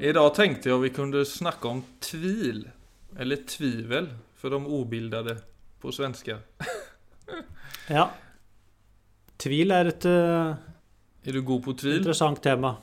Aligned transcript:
Idag 0.00 0.34
tänkte 0.34 0.68
jag 0.68 0.78
vi 0.78 0.90
kunde 0.90 1.24
snacka 1.24 1.68
om 1.68 1.84
tvil, 2.00 2.68
eller 3.18 3.36
tvivel, 3.36 4.08
för 4.36 4.50
de 4.50 4.66
obildade 4.66 5.36
på 5.80 5.92
svenska. 5.92 6.38
Ja. 7.88 8.10
Tvil 9.36 9.72
er 9.76 9.90
et 9.90 10.04
uh, 10.08 10.54
Är 11.24 11.32
du 11.36 11.42
god 11.42 11.64
på 11.64 11.72
tvil? 11.76 11.98
interessant 11.98 12.42
tema. 12.42 12.76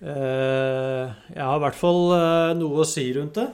Uh, 0.00 1.12
jeg 1.28 1.44
har 1.44 1.58
i 1.58 1.64
hvert 1.66 1.76
fall 1.76 2.00
uh, 2.12 2.52
noe 2.56 2.80
å 2.80 2.86
si 2.88 3.04
rundt 3.12 3.36
det. 3.36 3.50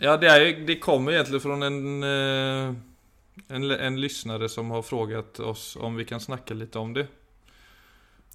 Ja, 0.00 0.16
det, 0.16 0.28
är, 0.28 0.66
det 0.66 0.78
kommer 0.78 1.12
egentligen 1.12 1.40
från 1.40 1.62
en, 1.62 2.02
eh, 2.02 2.74
en, 3.48 3.70
en 3.70 4.00
lyssnare 4.00 4.48
som 4.48 4.70
har 4.70 4.82
frågat 4.82 5.40
oss 5.40 5.76
om 5.80 5.96
vi 5.96 6.04
kan 6.04 6.20
snacka 6.20 6.54
lite 6.54 6.78
om 6.78 6.94
det. 6.94 7.06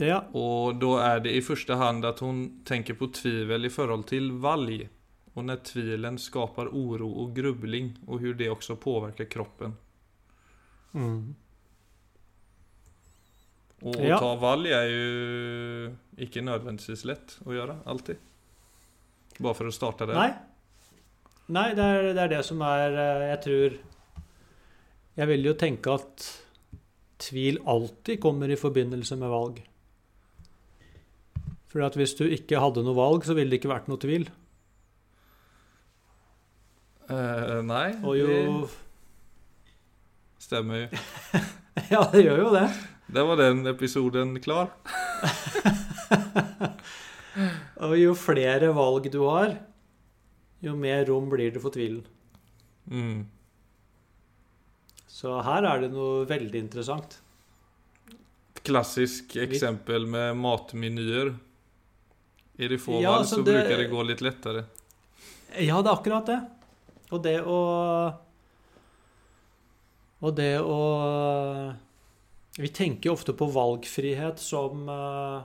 Ja. 0.02 0.24
Og 0.34 0.80
da 0.82 0.94
er 1.06 1.20
det 1.26 1.36
i 1.38 1.44
første 1.46 1.76
hand 1.78 2.06
at 2.06 2.20
hun 2.26 2.44
tenker 2.66 2.98
på 2.98 3.12
tvivel 3.14 3.68
i 3.68 3.72
forhold 3.74 4.08
til 4.10 4.32
valg. 4.42 4.88
Og 5.36 5.46
når 5.48 5.62
tvilen 5.66 6.18
skaper 6.22 6.70
oro 6.74 7.08
og 7.24 7.34
grubbling 7.38 7.94
og 8.08 8.20
hvordan 8.20 8.38
det 8.42 8.50
også 8.54 8.76
påvirker 8.82 9.30
kroppen. 9.30 9.76
Mm. 10.94 11.36
å 13.84 13.94
Ja. 14.00 14.18
ta 14.22 14.36
valg 14.40 14.70
er 14.72 14.86
jo 14.88 15.90
ikke 16.22 16.44
nødvendigvis 16.46 17.04
lett 17.10 17.34
å 17.46 17.52
gjøre, 17.52 17.80
alltid. 17.90 18.18
Bare 19.42 19.58
for 19.58 19.66
å 19.68 19.74
starte 19.74 20.06
der. 20.08 20.14
Nei. 20.16 20.34
Nei, 21.54 21.74
det 21.76 21.84
er, 21.84 22.14
det 22.14 22.22
er 22.24 22.30
det 22.38 22.46
som 22.48 22.62
er 22.64 22.94
eh, 22.96 23.24
Jeg 23.34 23.40
tror 23.44 23.74
Jeg 25.18 25.28
vil 25.28 25.44
jo 25.44 25.54
tenke 25.60 25.92
at 25.98 26.24
tvil 27.20 27.60
alltid 27.68 28.22
kommer 28.24 28.50
i 28.50 28.56
forbindelse 28.56 29.18
med 29.20 29.30
valg. 29.34 29.60
For 31.74 31.82
at 31.82 31.96
hvis 31.98 32.14
du 32.20 32.28
ikke 32.30 32.62
hadde 32.62 32.84
noe 32.86 32.96
valg, 32.96 33.26
så 33.26 33.34
ville 33.34 33.50
det 33.50 33.58
ikke 33.60 33.74
vært 33.74 33.90
noe 33.90 34.02
tvil. 34.02 34.28
Uh, 37.10 37.60
nei 37.68 37.90
Og 38.08 38.16
jo 38.16 38.28
det 38.32 38.70
stemmer 40.44 40.86
jo. 40.86 41.02
Ja, 41.90 42.04
det 42.14 42.22
gjør 42.22 42.40
jo 42.44 42.50
det. 42.54 42.68
Där 43.14 43.26
var 43.26 43.38
den 43.42 43.66
episoden 43.68 44.40
klar. 44.42 44.70
Og 47.84 47.98
jo 47.98 48.14
flere 48.18 48.74
valg 48.78 49.12
du 49.12 49.20
har, 49.26 49.56
jo 50.62 50.76
mer 50.78 51.06
rom 51.10 51.30
blir 51.32 51.52
det 51.52 51.62
for 51.64 51.72
tvilen. 51.74 52.06
Mm. 52.86 53.26
Så 55.10 55.42
her 55.46 55.64
er 55.66 55.82
det 55.84 55.92
noe 55.96 56.28
veldig 56.30 56.60
interessant. 56.62 57.22
Klassisk 58.64 59.36
eksempel 59.42 60.06
med 60.08 60.38
matmenyer. 60.40 61.34
Är 62.58 62.70
de 62.70 62.78
få 62.78 63.02
Ja, 63.02 63.12
valg 63.12 63.26
så, 63.28 63.36
så 63.36 63.42
det- 63.42 63.52
bruker 63.54 63.78
det 63.78 63.88
gå 63.88 64.04
litt 64.04 64.22
lettere. 64.22 64.66
Ja, 65.58 65.82
det 65.82 65.90
er 65.90 65.94
akkurat 65.94 66.26
det. 66.26 66.40
Og 67.12 67.24
det 67.24 67.42
å 67.42 67.60
Og 70.24 70.36
det 70.36 70.60
å 70.62 71.76
Vi 72.58 72.70
tenker 72.70 73.10
jo 73.10 73.14
ofte 73.18 73.34
på 73.34 73.48
valgfrihet 73.52 74.40
som 74.40 74.88
eh, 74.90 75.44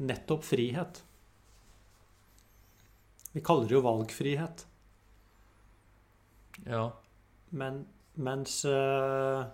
nettopp 0.00 0.44
frihet. 0.44 1.02
Vi 3.32 3.40
kaller 3.44 3.68
det 3.68 3.74
jo 3.76 3.82
valgfrihet. 3.84 4.64
Ja. 6.66 6.86
Men 7.50 7.84
mens 8.14 8.64
eh, 8.64 9.44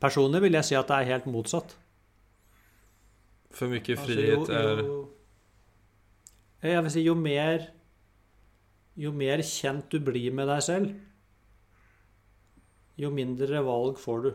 Personlig 0.00 0.40
vil 0.44 0.52
jeg 0.58 0.64
si 0.68 0.74
at 0.76 0.88
det 0.90 0.96
er 0.98 1.10
helt 1.14 1.28
motsatt. 1.32 1.76
För 3.54 3.68
mycket 3.68 3.98
Altså, 3.98 4.12
frihet 4.12 4.48
är... 4.48 4.78
jo, 4.82 5.10
Jeg 6.60 6.82
vil 6.82 6.90
si 6.90 7.02
jo 7.04 7.14
mer 7.14 7.68
Jo 8.96 9.12
mer 9.12 9.42
kjent 9.42 9.90
du 9.90 9.98
blir 10.00 10.30
med 10.34 10.46
deg 10.46 10.62
selv, 10.62 10.90
jo 12.94 13.08
mindre 13.10 13.58
valg 13.66 13.98
får 13.98 14.20
du. 14.22 14.28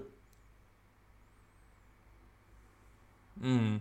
Mm. 3.39 3.77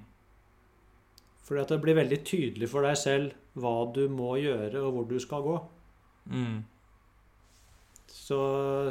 Fordi 1.42 1.64
at 1.64 1.72
det 1.74 1.80
blir 1.82 1.98
veldig 1.98 2.20
tydelig 2.22 2.70
for 2.70 2.86
deg 2.86 2.94
selv 3.00 3.34
hva 3.58 3.74
du 3.90 4.04
må 4.06 4.36
gjøre, 4.38 4.84
og 4.84 4.94
hvor 4.94 5.10
du 5.10 5.16
skal 5.18 5.42
gå. 5.48 5.56
Mm. 6.30 6.62
Så, 8.06 8.38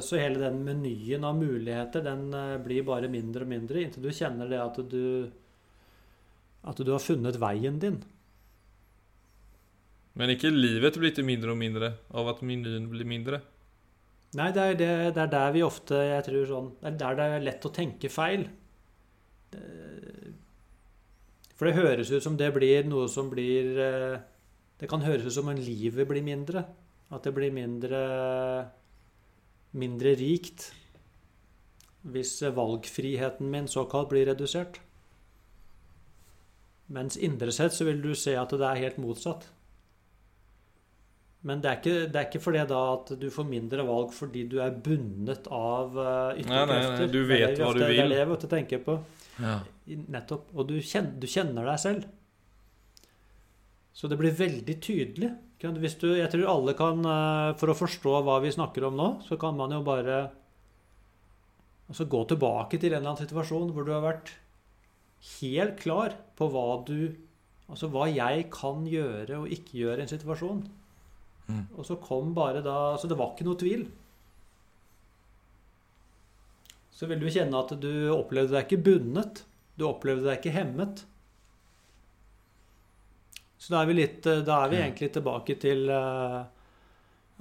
så 0.04 0.20
hele 0.20 0.44
den 0.44 0.60
menyen 0.68 1.24
av 1.24 1.40
muligheter, 1.40 2.04
den 2.04 2.28
eh, 2.36 2.58
blir 2.68 2.84
bare 2.84 3.08
mindre 3.08 3.48
og 3.48 3.54
mindre, 3.56 3.80
inntil 3.86 4.10
du 4.10 4.12
kjenner 4.12 4.52
det 4.52 4.60
at 4.60 4.84
du 4.92 5.32
At 6.64 6.80
du 6.82 6.92
har 6.92 7.04
funnet 7.04 7.40
veien 7.42 7.78
din. 7.82 8.00
Men 10.18 10.34
ikke 10.34 10.50
livet 10.50 10.98
blir 10.98 11.12
inte 11.12 11.26
mindre 11.26 11.54
og 11.54 11.60
mindre 11.60 11.92
av 12.10 12.32
at 12.34 12.42
menyen 12.42 12.88
blir 12.90 13.06
mindre. 13.06 13.42
Nei, 14.38 14.50
det 14.54 14.64
er, 14.64 14.78
det, 14.78 14.88
det 15.16 15.22
er 15.24 15.30
der 15.32 15.52
vi 15.56 15.62
ofte 15.64 16.00
jeg 16.04 16.24
tror 16.26 16.48
sånn, 16.50 16.72
Det 16.82 16.90
er 16.90 16.98
der 17.00 17.20
det 17.20 17.28
er 17.36 17.46
lett 17.46 17.68
å 17.68 17.74
tenke 17.74 18.10
feil. 18.12 18.48
For 21.58 21.70
det 21.70 21.78
høres 21.78 22.12
ut 22.12 22.26
som 22.26 22.36
det 22.38 22.50
blir 22.54 22.90
noe 22.90 23.08
som 23.10 23.30
blir 23.32 23.80
eh, 23.82 24.18
Det 24.78 24.90
kan 24.90 25.02
høres 25.02 25.26
ut 25.26 25.34
som 25.34 25.48
om 25.50 25.58
livet 25.58 26.06
blir 26.10 26.26
mindre. 26.26 26.66
At 27.14 27.24
det 27.24 27.34
blir 27.38 27.54
mindre 27.56 28.02
mindre 29.78 30.14
rikt 30.18 30.72
hvis 32.08 32.40
valgfriheten 32.56 33.50
min 33.52 33.68
såkalt 33.68 34.10
blir 34.14 34.30
redusert. 34.30 34.80
Mens 36.94 37.18
indre 37.20 37.52
sett 37.52 37.76
så 37.76 37.86
vil 37.88 38.00
du 38.04 38.14
se 38.16 38.36
at 38.40 38.54
det 38.56 38.64
er 38.68 38.82
helt 38.86 39.00
motsatt. 39.04 39.50
Men 41.48 41.62
det 41.64 41.70
er, 41.70 41.80
ikke, 41.80 41.96
det 42.12 42.20
er 42.20 42.28
ikke 42.28 42.42
fordi 42.44 42.64
da 42.68 42.80
at 42.96 43.12
du 43.22 43.28
får 43.32 43.46
mindre 43.48 43.84
valg 43.88 44.12
fordi 44.16 44.44
du 44.50 44.58
er 44.64 44.74
bundet 44.84 45.46
av 45.54 45.94
uh, 45.96 46.32
ytre 46.34 46.50
Nei, 46.50 46.64
nei, 46.64 46.66
nei, 46.66 46.80
krefter. 46.82 47.12
du 47.14 47.20
vet 47.30 47.60
hva 47.62 47.70
du 47.72 47.78
du 47.78 47.84
Det 47.84 47.90
vil. 47.94 48.00
er 48.04 48.10
det 48.32 48.40
jeg 48.42 48.52
tenker 48.52 48.82
på. 48.84 48.96
Ja. 49.44 49.58
Nettopp. 50.18 50.50
Og 50.58 50.68
du 50.72 50.80
kjenner, 50.82 51.14
du 51.22 51.28
kjenner 51.30 51.70
deg 51.70 51.84
selv. 51.84 52.08
Så 53.98 54.10
det 54.12 54.18
blir 54.20 54.36
veldig 54.38 54.76
tydelig. 54.84 55.30
Hvis 55.62 55.96
du, 56.02 56.10
jeg 56.14 56.30
tror 56.30 56.50
alle 56.52 56.74
kan, 56.78 57.00
eh, 57.02 57.54
For 57.58 57.72
å 57.72 57.78
forstå 57.78 58.20
hva 58.26 58.36
vi 58.44 58.52
snakker 58.54 58.86
om 58.86 58.98
nå, 58.98 59.08
så 59.26 59.40
kan 59.42 59.56
man 59.58 59.72
jo 59.74 59.80
bare 59.86 60.20
altså 61.88 62.06
gå 62.06 62.20
tilbake 62.30 62.78
til 62.78 62.92
en 62.92 63.00
eller 63.00 63.14
annen 63.14 63.24
situasjon 63.24 63.72
hvor 63.74 63.88
du 63.88 63.94
har 63.96 64.04
vært 64.04 64.34
helt 65.40 65.80
klar 65.82 66.18
på 66.38 66.50
hva 66.54 66.68
du 66.88 67.16
Altså 67.68 67.90
hva 67.92 68.06
jeg 68.08 68.46
kan 68.48 68.86
gjøre 68.88 69.42
og 69.42 69.50
ikke 69.52 69.82
gjøre 69.82 70.00
i 70.00 70.04
en 70.06 70.08
situasjon. 70.08 70.62
Mm. 71.52 71.66
Og 71.76 71.84
så 71.84 71.98
kom 72.00 72.30
bare 72.36 72.62
da 72.64 72.96
Så 72.96 73.10
det 73.12 73.18
var 73.20 73.34
ikke 73.34 73.44
noe 73.44 73.60
tvil. 73.60 73.84
Så 76.96 77.10
vil 77.12 77.20
du 77.20 77.28
kjenne 77.28 77.60
at 77.60 77.74
du 77.82 77.92
opplevde 78.16 78.56
deg 78.56 78.66
ikke 78.70 78.86
bundet. 78.88 79.44
Du 79.76 79.84
opplevde 79.90 80.30
deg 80.30 80.40
ikke 80.40 80.56
hemmet. 80.56 81.04
Så 83.60 83.74
da 83.74 83.82
er 83.84 83.92
vi, 83.92 83.98
litt, 84.00 84.24
da 84.24 84.64
er 84.64 84.72
vi 84.72 84.80
Ja. 84.80 84.86
egentlig 84.88 85.12
tilbake 85.14 85.60
til 85.60 85.90
eh, 85.92 86.40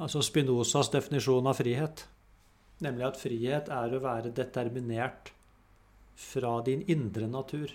altså 0.03 0.23
Spinozas 0.27 0.91
definisjon 0.91 1.47
av 1.47 1.57
frihet. 1.57 2.07
Nemlig 2.85 3.07
at 3.07 3.21
frihet 3.21 3.71
er 3.73 3.95
å 3.95 4.03
være 4.03 4.35
determinert 4.35 5.31
fra 6.17 6.61
din 6.67 6.83
indre 6.89 7.29
natur. 7.29 7.73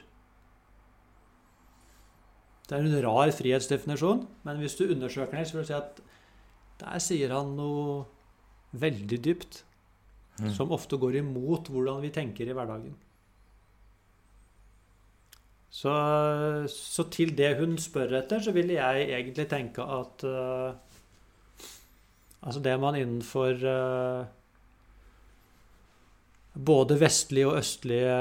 Det 2.68 2.78
er 2.78 2.88
en 2.88 3.04
rar 3.04 3.32
frihetsdefinisjon, 3.36 4.24
men 4.48 4.62
hvis 4.62 4.78
du 4.80 4.88
undersøker 4.88 5.38
den, 5.38 5.46
så 5.46 5.58
vil 5.58 5.66
du 5.66 5.72
si 5.72 5.78
at 5.78 6.02
der 6.82 7.04
sier 7.04 7.34
han 7.36 7.54
noe 7.58 8.06
veldig 8.72 9.20
dypt, 9.22 9.64
Mm. 10.42 10.50
som 10.56 10.72
ofte 10.74 10.98
går 10.98 11.20
imot 11.20 11.70
hvordan 11.70 12.02
vi 12.02 12.10
tenker 12.14 12.50
i 12.50 12.54
hverdagen. 12.56 12.94
Så, 15.72 15.92
så 16.72 17.06
til 17.14 17.36
det 17.38 17.54
hun 17.60 17.78
spør 17.80 18.18
etter, 18.20 18.42
så 18.44 18.54
ville 18.56 18.76
jeg 18.76 19.06
egentlig 19.12 19.48
tenke 19.52 19.86
at 19.86 20.26
uh, 20.28 20.74
Altså 22.42 22.58
det 22.66 22.74
man 22.82 22.96
innenfor 22.98 23.52
eh, 23.70 24.30
både 26.54 26.98
vestlige 27.00 27.48
og 27.48 27.60
østlige 27.62 28.16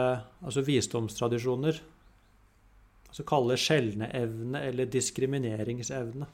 altså 0.47 0.62
visdomstradisjoner 0.67 1.81
altså 3.11 3.25
kaller 3.27 3.59
skjelneevne 3.59 4.61
eller 4.69 4.91
diskrimineringsevne. 4.91 6.29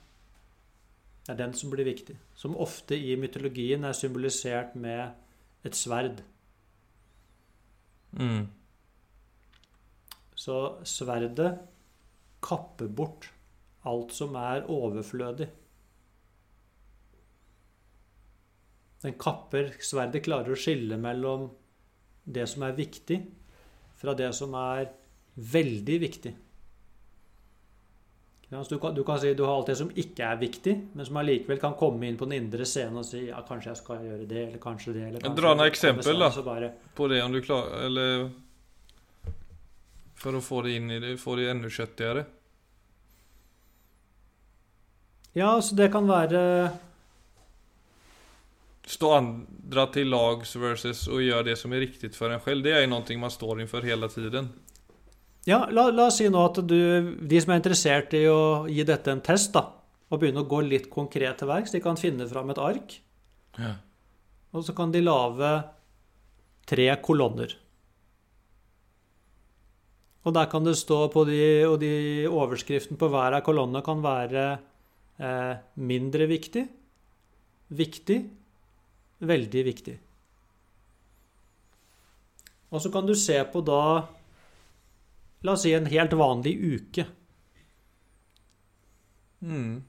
Det 1.26 1.32
er 1.32 1.38
den 1.40 1.54
som 1.56 1.72
blir 1.72 1.88
viktig. 1.88 2.14
Som 2.36 2.56
ofte 2.60 2.98
i 2.98 3.16
mytologien 3.18 3.84
er 3.84 3.96
symbolisert 3.96 4.76
med 4.78 5.66
et 5.66 5.74
sverd. 5.74 6.20
Mm. 8.12 8.46
Så 10.36 10.58
sverdet 10.84 11.56
kapper 12.44 12.92
bort 12.92 13.30
alt 13.86 14.12
som 14.14 14.36
er 14.38 14.68
overflødig. 14.70 15.48
Den 19.02 19.14
kapper 19.20 19.74
Sverdet 19.84 20.24
klarer 20.26 20.54
å 20.54 20.58
skille 20.58 20.96
mellom 20.98 21.50
det 22.26 22.46
som 22.50 22.64
er 22.66 22.74
viktig, 22.76 23.20
fra 23.96 24.14
det 24.18 24.32
som 24.36 24.54
er 24.58 24.90
veldig 25.36 26.00
viktig. 26.02 26.32
Du, 28.48 28.78
kan, 28.78 28.94
du 28.94 29.02
kan 29.04 29.18
si 29.20 29.34
du 29.34 29.42
har 29.42 29.56
alt 29.56 29.66
det 29.72 29.74
som 29.80 29.88
ikke 29.90 30.22
er 30.22 30.36
viktig, 30.38 30.72
men 30.94 31.06
som 31.06 31.16
allikevel 31.18 31.58
kan 31.58 31.74
komme 31.78 32.06
inn 32.06 32.18
på 32.18 32.28
den 32.28 32.44
indre 32.44 32.66
scenen 32.68 33.00
og 33.00 33.06
si 33.08 33.24
ja, 33.26 33.40
kanskje 33.46 33.72
jeg 33.72 33.80
skal 33.80 34.04
gjøre 34.06 34.26
det, 34.30 34.42
eller 34.44 34.62
kanskje 34.62 34.94
det 34.94 35.02
eller 35.08 35.24
kanskje 35.24 35.40
Dra 35.40 35.54
noen 35.56 35.66
eksempel, 35.66 36.20
da. 36.22 36.28
bare, 36.46 36.68
På 36.94 37.08
det 37.10 37.18
om 37.24 37.34
du 37.34 37.40
klarer 37.42 37.88
Eller 37.88 38.28
For 40.22 40.38
å 40.38 40.44
få 40.46 40.62
det 40.62 40.76
inn 40.78 40.94
i 40.94 41.00
det, 41.02 41.16
få 41.18 41.34
det 41.40 41.50
enda 41.50 41.68
kjøttigere. 41.70 42.22
Ja, 45.36 45.50
så 45.60 45.74
det 45.76 45.90
kan 45.92 46.06
være 46.08 46.40
Stå 48.86 49.12
andra 49.12 49.86
till 49.86 50.08
lags 50.08 50.56
versus 50.56 51.08
och 51.08 51.22
göra 51.22 51.42
det 51.42 51.56
som 51.56 51.72
är 51.72 51.76
riktigt 51.80 52.16
för 52.16 52.30
en 52.30 52.40
själv. 52.40 52.62
Det 52.62 52.70
är 52.72 52.80
ju 52.80 52.86
någonting 52.86 53.20
man 53.20 53.30
står 53.30 53.60
inför 53.60 53.82
hela 53.82 54.08
tiden. 54.08 54.48
Ja, 55.44 55.68
la, 55.70 55.90
la 55.90 56.06
oss 56.06 56.16
si 56.18 56.26
nå 56.30 56.40
at 56.42 56.58
du, 56.66 56.78
de 57.22 57.40
som 57.42 57.52
er 57.54 57.60
interessert 57.60 58.14
i 58.18 58.24
å 58.26 58.66
gi 58.66 58.82
dette 58.86 59.12
en 59.12 59.20
test, 59.22 59.52
da, 59.54 59.62
og 60.10 60.18
begynne 60.18 60.42
å 60.42 60.48
gå 60.50 60.58
litt 60.66 60.88
konkret 60.90 61.38
til 61.38 61.46
verks, 61.46 61.70
de 61.74 61.78
kan 61.84 61.98
finne 61.98 62.26
fram 62.30 62.50
et 62.50 62.58
ark, 62.58 62.96
Ja. 63.58 63.76
og 64.50 64.64
så 64.66 64.74
kan 64.74 64.90
de 64.90 65.04
lage 65.04 65.52
tre 66.66 66.88
kolonner. 66.98 67.54
Og 70.26 70.34
der 70.34 70.50
kan 70.50 70.66
det 70.66 70.74
stå 70.80 71.04
på 71.14 71.22
de, 71.30 71.38
og 71.70 71.78
de 71.78 72.26
overskriften 72.26 72.98
på 72.98 73.06
hver 73.12 73.38
av 73.38 73.44
kolonnene 73.46 73.84
kan 73.86 74.02
være 74.02 74.46
eh, 75.22 75.54
mindre 75.78 76.26
viktig, 76.26 76.66
viktig, 77.70 78.18
veldig 79.24 79.64
viktig. 79.64 79.96
Og 82.70 82.82
så 82.82 82.90
kan 82.92 83.06
du 83.06 83.14
se 83.14 83.38
på 83.52 83.62
da 83.64 83.82
La 85.44 85.52
oss 85.52 85.62
si 85.62 85.70
en 85.76 85.86
helt 85.86 86.14
vanlig 86.16 86.56
uke. 86.58 87.04
Mm. 89.44 89.84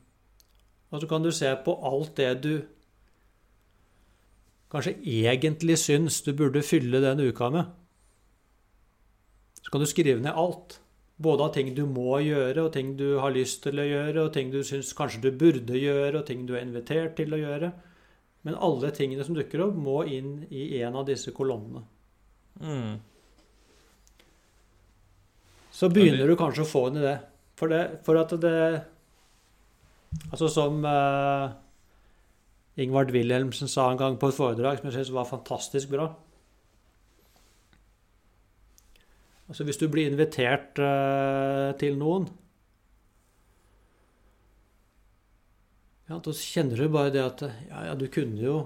Og 0.92 1.02
så 1.02 1.08
kan 1.10 1.24
du 1.24 1.32
se 1.34 1.50
på 1.66 1.74
alt 1.88 2.12
det 2.20 2.34
du 2.44 2.52
kanskje 4.72 4.94
egentlig 5.02 5.80
syns 5.82 6.20
du 6.22 6.34
burde 6.38 6.62
fylle 6.68 7.02
den 7.02 7.24
uka 7.24 7.50
med. 7.50 7.72
Så 9.64 9.72
kan 9.72 9.82
du 9.82 9.90
skrive 9.90 10.22
ned 10.22 10.36
alt. 10.36 10.80
Både 11.18 11.48
av 11.48 11.54
ting 11.56 11.74
du 11.74 11.88
må 11.90 12.20
gjøre, 12.22 12.68
og 12.68 12.74
ting 12.76 12.94
du 13.00 13.18
har 13.18 13.34
lyst 13.34 13.64
til 13.64 13.80
å 13.82 13.88
gjøre, 13.88 14.28
og 14.28 14.34
ting 14.36 14.52
du 14.54 14.60
syns 14.64 14.94
kanskje 14.94 15.24
du 15.24 15.32
burde 15.34 15.80
gjøre, 15.80 16.20
og 16.20 16.28
ting 16.28 16.46
du 16.46 16.54
er 16.54 16.62
invitert 16.62 17.16
til 17.18 17.34
å 17.34 17.40
gjøre. 17.42 17.72
Men 18.48 18.56
alle 18.64 18.94
tingene 18.96 19.26
som 19.28 19.36
dukker 19.36 19.66
opp, 19.66 19.76
må 19.76 20.02
inn 20.08 20.40
i 20.48 20.80
en 20.80 20.96
av 20.96 21.04
disse 21.10 21.34
kolonnene. 21.36 21.84
Mm. 22.64 22.94
Så 25.78 25.90
begynner 25.94 26.32
du 26.32 26.38
kanskje 26.40 26.64
å 26.64 26.70
få 26.70 26.86
en 26.88 27.02
idé. 27.02 27.18
det. 27.18 27.18
For, 27.60 27.74
det, 27.74 27.82
for 28.06 28.18
at 28.22 28.32
det 28.42 28.60
Altså 30.32 30.48
som 30.50 30.80
uh, 30.88 31.52
Ingvard 32.80 33.12
Wilhelmsen 33.12 33.70
sa 33.70 33.90
en 33.92 34.00
gang 34.00 34.16
på 34.18 34.30
et 34.32 34.38
foredrag 34.38 34.80
som 34.80 34.88
jeg 34.88 34.96
synes 34.96 35.12
var 35.14 35.28
fantastisk 35.28 35.92
bra. 35.92 36.08
Altså 39.48 39.68
Hvis 39.68 39.80
du 39.82 39.90
blir 39.92 40.08
invitert 40.10 40.80
uh, 40.80 41.76
til 41.78 42.00
noen 42.00 42.30
ja, 46.08 46.20
Da 46.24 46.34
kjenner 46.34 46.80
du 46.80 46.90
bare 46.92 47.14
det 47.14 47.24
at 47.24 47.46
ja, 47.46 47.86
ja, 47.90 47.96
du 48.00 48.08
kunne 48.12 48.42
jo 48.42 48.58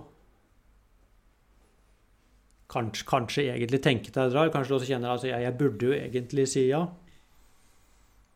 kanskje, 2.72 3.08
kanskje 3.10 3.48
egentlig 3.50 3.82
tenke 3.84 4.14
deg 4.14 4.30
å 4.30 4.34
dra. 4.34 4.46
Kanskje 4.54 4.72
du 4.72 4.78
også 4.78 4.92
kjenner 4.94 5.16
at 5.16 5.28
ja, 5.28 5.42
jeg 5.44 5.58
burde 5.60 5.90
jo 5.90 5.98
egentlig 5.98 6.48
si 6.52 6.68
ja. 6.70 6.86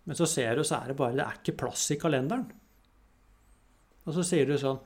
Men 0.06 0.18
så 0.18 0.28
ser 0.30 0.58
du, 0.58 0.66
så 0.68 0.82
er 0.82 0.92
det 0.92 1.00
bare 1.00 1.18
Det 1.18 1.24
er 1.26 1.40
ikke 1.40 1.58
plass 1.64 1.88
i 1.94 2.00
kalenderen. 2.02 2.46
Og 4.06 4.14
så 4.14 4.26
sier 4.26 4.50
du 4.50 4.58
sånn 4.62 4.82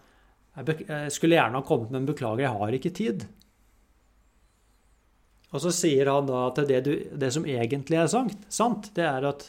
jeg 0.60 1.12
skulle 1.14 1.38
gjerne 1.38 1.60
ha 1.62 1.64
kommet, 1.64 1.92
men 1.94 2.08
beklager, 2.08 2.42
jeg 2.44 2.60
har 2.60 2.76
ikke 2.76 2.92
tid. 2.96 3.22
Og 5.54 5.62
så 5.64 5.72
sier 5.74 6.10
han 6.12 6.28
da 6.28 6.42
at 6.50 6.60
det, 6.68 6.80
du, 6.86 6.92
det 7.22 7.30
som 7.34 7.46
egentlig 7.48 7.98
er 8.02 8.10
sant, 8.12 8.44
sant 8.54 8.90
det 8.98 9.06
er 9.08 9.28
at 9.30 9.46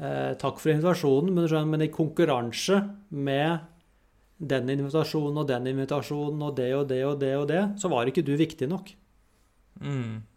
eh, 0.00 0.32
Takk 0.40 0.60
for 0.62 0.72
invitasjonen, 0.72 1.34
men, 1.36 1.68
men 1.70 1.84
i 1.86 1.92
konkurranse 1.92 2.80
med 3.10 3.66
den 4.40 4.72
invitasjonen 4.72 5.42
og 5.42 5.48
den 5.50 5.68
invitasjonen 5.68 6.40
og 6.46 6.56
det 6.56 6.70
og 6.74 6.86
det 6.88 7.02
og 7.04 7.18
det 7.20 7.34
og 7.36 7.46
det, 7.50 7.62
så 7.80 7.90
var 7.92 8.08
ikke 8.08 8.24
du 8.24 8.32
viktig 8.40 8.68
nok. 8.70 8.92
Mm. 9.80 10.20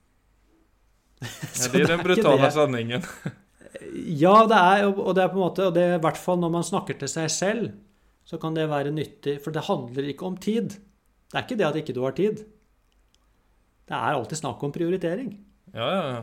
Ja, 1.24 1.70
det 1.72 1.82
er 1.86 1.92
den 1.94 2.02
brutale 2.04 2.50
sanningen. 2.52 3.06
Ja, 4.20 4.34
det 4.50 4.58
er, 4.60 4.90
og 4.92 5.14
det 5.16 5.24
er 5.24 5.30
på 5.32 5.40
en 5.40 5.46
måte, 5.46 5.70
og 5.70 5.76
det 5.76 5.84
er 5.86 5.96
i 5.96 6.04
hvert 6.04 6.20
fall 6.20 6.42
når 6.42 6.52
man 6.52 6.66
snakker 6.68 6.98
til 7.00 7.10
seg 7.10 7.32
selv, 7.32 7.70
så 8.28 8.40
kan 8.40 8.56
det 8.56 8.68
være 8.72 8.92
nyttig, 8.92 9.38
for 9.44 9.56
det 9.56 9.64
handler 9.70 10.10
ikke 10.12 10.28
om 10.28 10.36
tid. 10.36 10.76
Det 11.32 11.40
er 11.40 11.46
ikke 11.46 11.58
det 11.60 11.68
at 11.70 11.80
ikke 11.80 11.96
du 11.96 12.02
har 12.04 12.16
tid. 12.18 12.44
Det 13.88 13.96
er 13.96 14.18
alltid 14.18 14.40
snakk 14.40 14.64
om 14.64 14.72
prioritering. 14.76 15.34
Ja, 15.74 15.88
ja, 15.88 16.04
ja. 16.12 16.22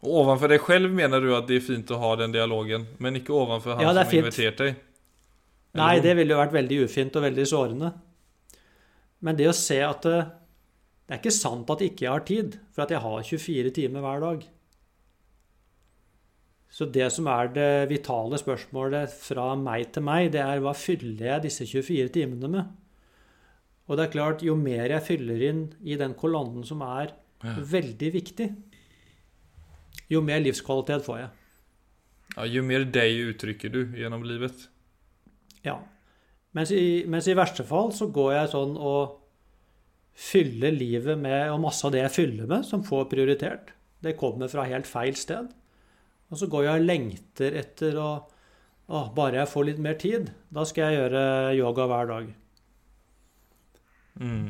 Och 0.00 0.16
ovanför 0.20 0.48
dig 0.48 0.58
själv 0.58 0.92
menar 0.94 1.20
du 1.20 1.36
att 1.36 1.48
det 1.48 1.56
är 1.56 1.60
fint 1.60 1.90
att 1.90 1.98
ha 1.98 2.16
den 2.16 2.32
dialogen, 2.32 2.86
men 2.98 3.16
inte 3.16 3.32
ovanför 3.32 3.74
han 3.74 3.82
Ja, 3.82 3.90
er 4.00 4.04
som 4.04 4.18
inviterat 4.18 4.56
dig? 4.58 4.74
Eller 5.72 5.84
Nei, 5.86 6.00
det 6.00 6.14
ville 6.16 6.32
jo 6.34 6.38
vært 6.40 6.54
veldig 6.56 6.78
ufint 6.86 7.16
og 7.16 7.22
veldig 7.22 7.44
sårende. 7.46 7.90
Men 9.20 9.36
det 9.36 9.46
å 9.50 9.52
se 9.54 9.76
at 9.84 10.02
det, 10.02 10.16
det 11.06 11.14
er 11.14 11.20
ikke 11.20 11.34
sant 11.36 11.68
at 11.70 11.84
ikke 11.84 12.06
jeg 12.06 12.10
har 12.14 12.24
tid, 12.26 12.56
for 12.72 12.82
at 12.82 12.90
jeg 12.90 13.02
har 13.04 13.22
24 13.28 13.70
timer 13.76 14.00
hver 14.00 14.24
dag. 14.24 14.46
Så 16.70 16.86
det 16.90 17.10
som 17.12 17.26
er 17.30 17.50
det 17.54 17.70
vitale 17.90 18.38
spørsmålet 18.40 19.12
fra 19.12 19.52
meg 19.58 19.92
til 19.94 20.04
meg, 20.06 20.30
det 20.34 20.42
er 20.42 20.62
hva 20.64 20.72
fyller 20.74 21.26
jeg 21.34 21.44
disse 21.48 21.66
24 21.68 22.08
timene 22.14 22.50
med? 22.50 22.64
Og 23.90 23.98
det 23.98 24.06
er 24.06 24.12
klart, 24.14 24.42
jo 24.46 24.54
mer 24.58 24.86
jeg 24.94 25.02
fyller 25.06 25.42
inn 25.50 25.62
i 25.82 25.96
den 25.98 26.14
kolonnen 26.18 26.64
som 26.66 26.82
er 26.86 27.12
Ja. 27.42 27.54
veldig 27.58 28.10
viktig, 28.12 28.46
jo 30.10 30.22
mer 30.24 30.42
livskvalitet 30.42 31.06
får 31.06 31.20
jeg. 31.22 31.30
Ja, 32.36 32.46
jo 32.46 32.62
mer 32.66 32.84
deg 32.86 33.22
uttrykker 33.32 33.72
du 33.72 33.80
gjennom 33.98 34.24
livet. 34.26 34.68
Ja. 35.66 35.78
Mens 36.56 36.72
i, 36.74 37.06
mens 37.10 37.28
i 37.30 37.36
verste 37.38 37.64
fall 37.66 37.92
så 37.94 38.08
går 38.10 38.32
jeg 38.34 38.52
sånn 38.54 38.74
og 38.74 39.16
fyller 40.20 40.74
livet 40.74 41.18
med 41.20 41.52
Og 41.54 41.60
masse 41.62 41.84
av 41.86 41.92
det 41.94 42.00
jeg 42.02 42.12
fyller 42.16 42.48
med, 42.50 42.66
som 42.66 42.82
får 42.84 43.06
prioritert, 43.12 43.70
det 44.02 44.18
kommer 44.18 44.50
fra 44.50 44.66
helt 44.66 44.88
feil 44.90 45.14
sted. 45.18 45.52
Og 46.30 46.38
så 46.40 46.48
går 46.50 46.66
jeg 46.66 46.80
og 46.80 46.88
lengter 46.88 47.56
etter 47.62 47.98
å 47.98 48.10
å, 48.90 49.04
Bare 49.14 49.38
jeg 49.40 49.50
får 49.50 49.68
litt 49.68 49.82
mer 49.82 49.98
tid, 50.00 50.32
da 50.50 50.64
skal 50.66 50.90
jeg 50.90 50.98
gjøre 50.98 51.22
yoga 51.58 51.86
hver 51.90 52.10
dag. 52.10 52.32
Mm. 54.20 54.48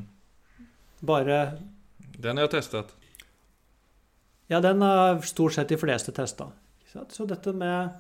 Bare 1.06 1.37
Den 2.16 2.40
har 2.40 2.49
jeg 2.49 2.54
testat. 2.56 2.94
Ja, 4.50 4.59
den 4.61 4.83
har 4.83 5.21
stort 5.23 5.54
sett 5.54 5.71
de 5.71 5.78
fleste 5.78 6.12
testa. 6.12 6.49
Så 7.09 7.25
dette 7.25 7.52
med 7.54 7.90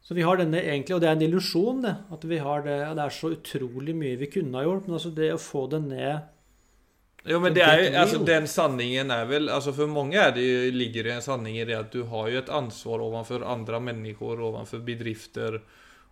Så 0.00 0.14
vi 0.14 0.22
har 0.24 0.38
denne 0.40 0.62
egentlig, 0.62 0.94
og 0.96 1.02
det 1.02 1.08
er 1.10 1.18
en 1.18 1.24
illusjon, 1.26 1.82
det. 1.84 1.94
At 2.10 2.24
vi 2.24 2.38
har 2.40 2.62
det 2.64 2.78
Det 2.96 3.04
er 3.04 3.12
så 3.12 3.32
utrolig 3.34 3.94
mye 3.96 4.16
vi 4.16 4.30
kunne 4.32 4.56
ha 4.56 4.64
gjort, 4.64 4.86
men 4.86 4.96
altså 4.96 5.12
det 5.12 5.34
å 5.34 5.42
få 5.42 5.66
det 5.68 5.82
ned 5.84 7.28
Jo, 7.28 7.42
men 7.44 7.52
det 7.52 7.66
er 7.66 7.82
jo 7.82 7.90
altså, 8.00 8.22
den 8.24 8.48
sanningen 8.48 9.12
er 9.12 9.28
vel 9.28 9.50
altså 9.52 9.74
For 9.76 9.90
mange 9.90 10.22
det 10.38 10.72
ligger 10.72 11.04
det 11.04 11.12
en 11.18 11.26
sanning 11.28 11.58
i 11.58 11.66
det 11.68 11.76
at 11.76 11.92
du 11.92 12.06
har 12.08 12.30
jo 12.32 12.40
et 12.40 12.48
ansvar 12.48 13.04
overfor 13.04 13.44
andre 13.44 13.82
mennesker, 13.84 14.40
overfor 14.48 14.80
bedrifter, 14.86 15.60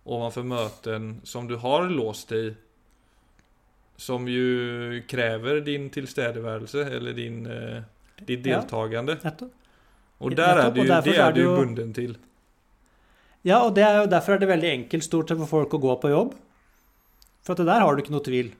overfor 0.05 0.45
møter 0.45 1.11
som 1.25 1.49
du 1.49 1.57
har 1.57 1.89
låst 1.89 2.37
i. 2.37 2.45
Som 3.97 4.27
jo 4.29 5.01
krever 5.09 5.63
din 5.65 5.89
tilstedeværelse, 5.89 6.85
eller 6.85 7.17
din, 7.17 7.47
eh, 7.49 7.81
ditt 8.25 8.45
Ja. 8.45 8.61
og 10.19 10.35
där 10.35 10.57
är 10.57 10.71
du 10.71 10.81
og 10.81 10.87
det 10.87 11.17
är 11.17 11.29
är 11.29 11.31
du 11.31 11.41
jo 11.41 11.55
bunden 11.55 11.93
til. 11.93 12.17
Ja, 13.43 13.59
og 13.63 13.75
det 13.75 13.83
er 13.83 14.01
jo 14.01 14.07
derfor 14.07 14.33
er 14.33 14.39
det 14.39 14.47
veldig 14.49 14.69
enkelt 14.71 15.03
stort 15.03 15.29
sett 15.29 15.37
for 15.37 15.45
folk 15.47 15.73
å 15.73 15.79
gå 15.79 15.95
på 16.01 16.09
jobb. 16.09 16.33
For 17.43 17.53
at 17.53 17.57
det 17.57 17.65
der 17.69 17.79
har 17.79 17.95
du 17.95 18.01
ikke 18.01 18.11
noe 18.11 18.25
tvil. 18.25 18.51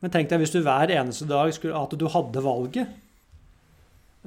Men 0.00 0.10
tenk 0.10 0.28
deg 0.28 0.38
hvis 0.38 0.52
du 0.52 0.60
hver 0.62 0.92
eneste 0.92 1.26
dag 1.26 1.52
skulle 1.56 1.74
at 1.80 1.90
du 1.98 2.06
hadde 2.12 2.42
valget. 2.44 2.88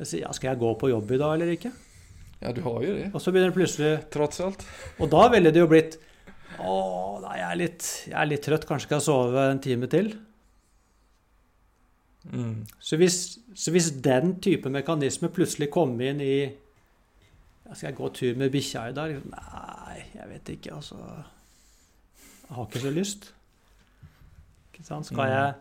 Sier, 0.04 0.22
Ja, 0.22 0.32
skal 0.32 0.50
jeg 0.52 0.60
gå 0.60 0.74
på 0.78 0.90
jobb 0.90 1.12
i 1.12 1.18
dag 1.18 1.34
eller 1.38 1.54
ikke? 1.54 1.72
Ja 2.42 2.52
du 2.52 2.62
har 2.62 2.84
jo 2.84 2.94
det, 2.94 3.08
Og 3.16 3.22
så 3.22 3.32
begynner 3.32 3.50
det 3.50 3.58
plutselig 3.58 4.10
trots 4.14 4.40
alt. 4.42 4.66
Og 5.00 5.10
da 5.10 5.28
ville 5.34 5.52
det 5.52 5.60
jo 5.64 5.68
blitt 5.68 5.98
Å, 6.60 7.22
nei, 7.22 7.38
jeg 7.38 7.48
er 7.52 7.58
litt, 7.60 7.88
jeg 8.08 8.18
er 8.18 8.30
litt 8.30 8.42
trøtt, 8.46 8.66
kanskje 8.66 8.88
skal 8.88 8.98
jeg 8.98 9.06
sove 9.06 9.44
en 9.52 9.60
time 9.62 9.88
til? 9.92 10.08
Mm. 12.34 12.66
Så 12.80 12.98
hvis, 13.00 13.18
så 13.56 13.72
hvis 13.72 13.92
den 14.04 14.34
type 14.44 14.70
mekanisme 14.70 15.30
plutselig 15.32 15.70
kom 15.72 15.94
inn 16.02 16.20
i 16.22 16.52
Skal 17.74 17.90
jeg 17.90 17.98
gå 17.98 18.10
tur 18.16 18.38
med 18.40 18.52
bikkja 18.52 18.86
i 18.90 18.94
dag? 18.96 19.14
Nei, 19.32 19.96
jeg 20.16 20.30
vet 20.30 20.50
ikke, 20.54 20.76
altså. 20.76 20.96
Jeg 22.48 22.56
har 22.56 22.68
ikke 22.68 22.80
så 22.80 22.92
lyst. 22.96 23.34
Ikke 24.72 24.86
sant? 24.88 25.06
Skal 25.10 25.18
Mm. 25.24 25.32
jeg 25.34 25.56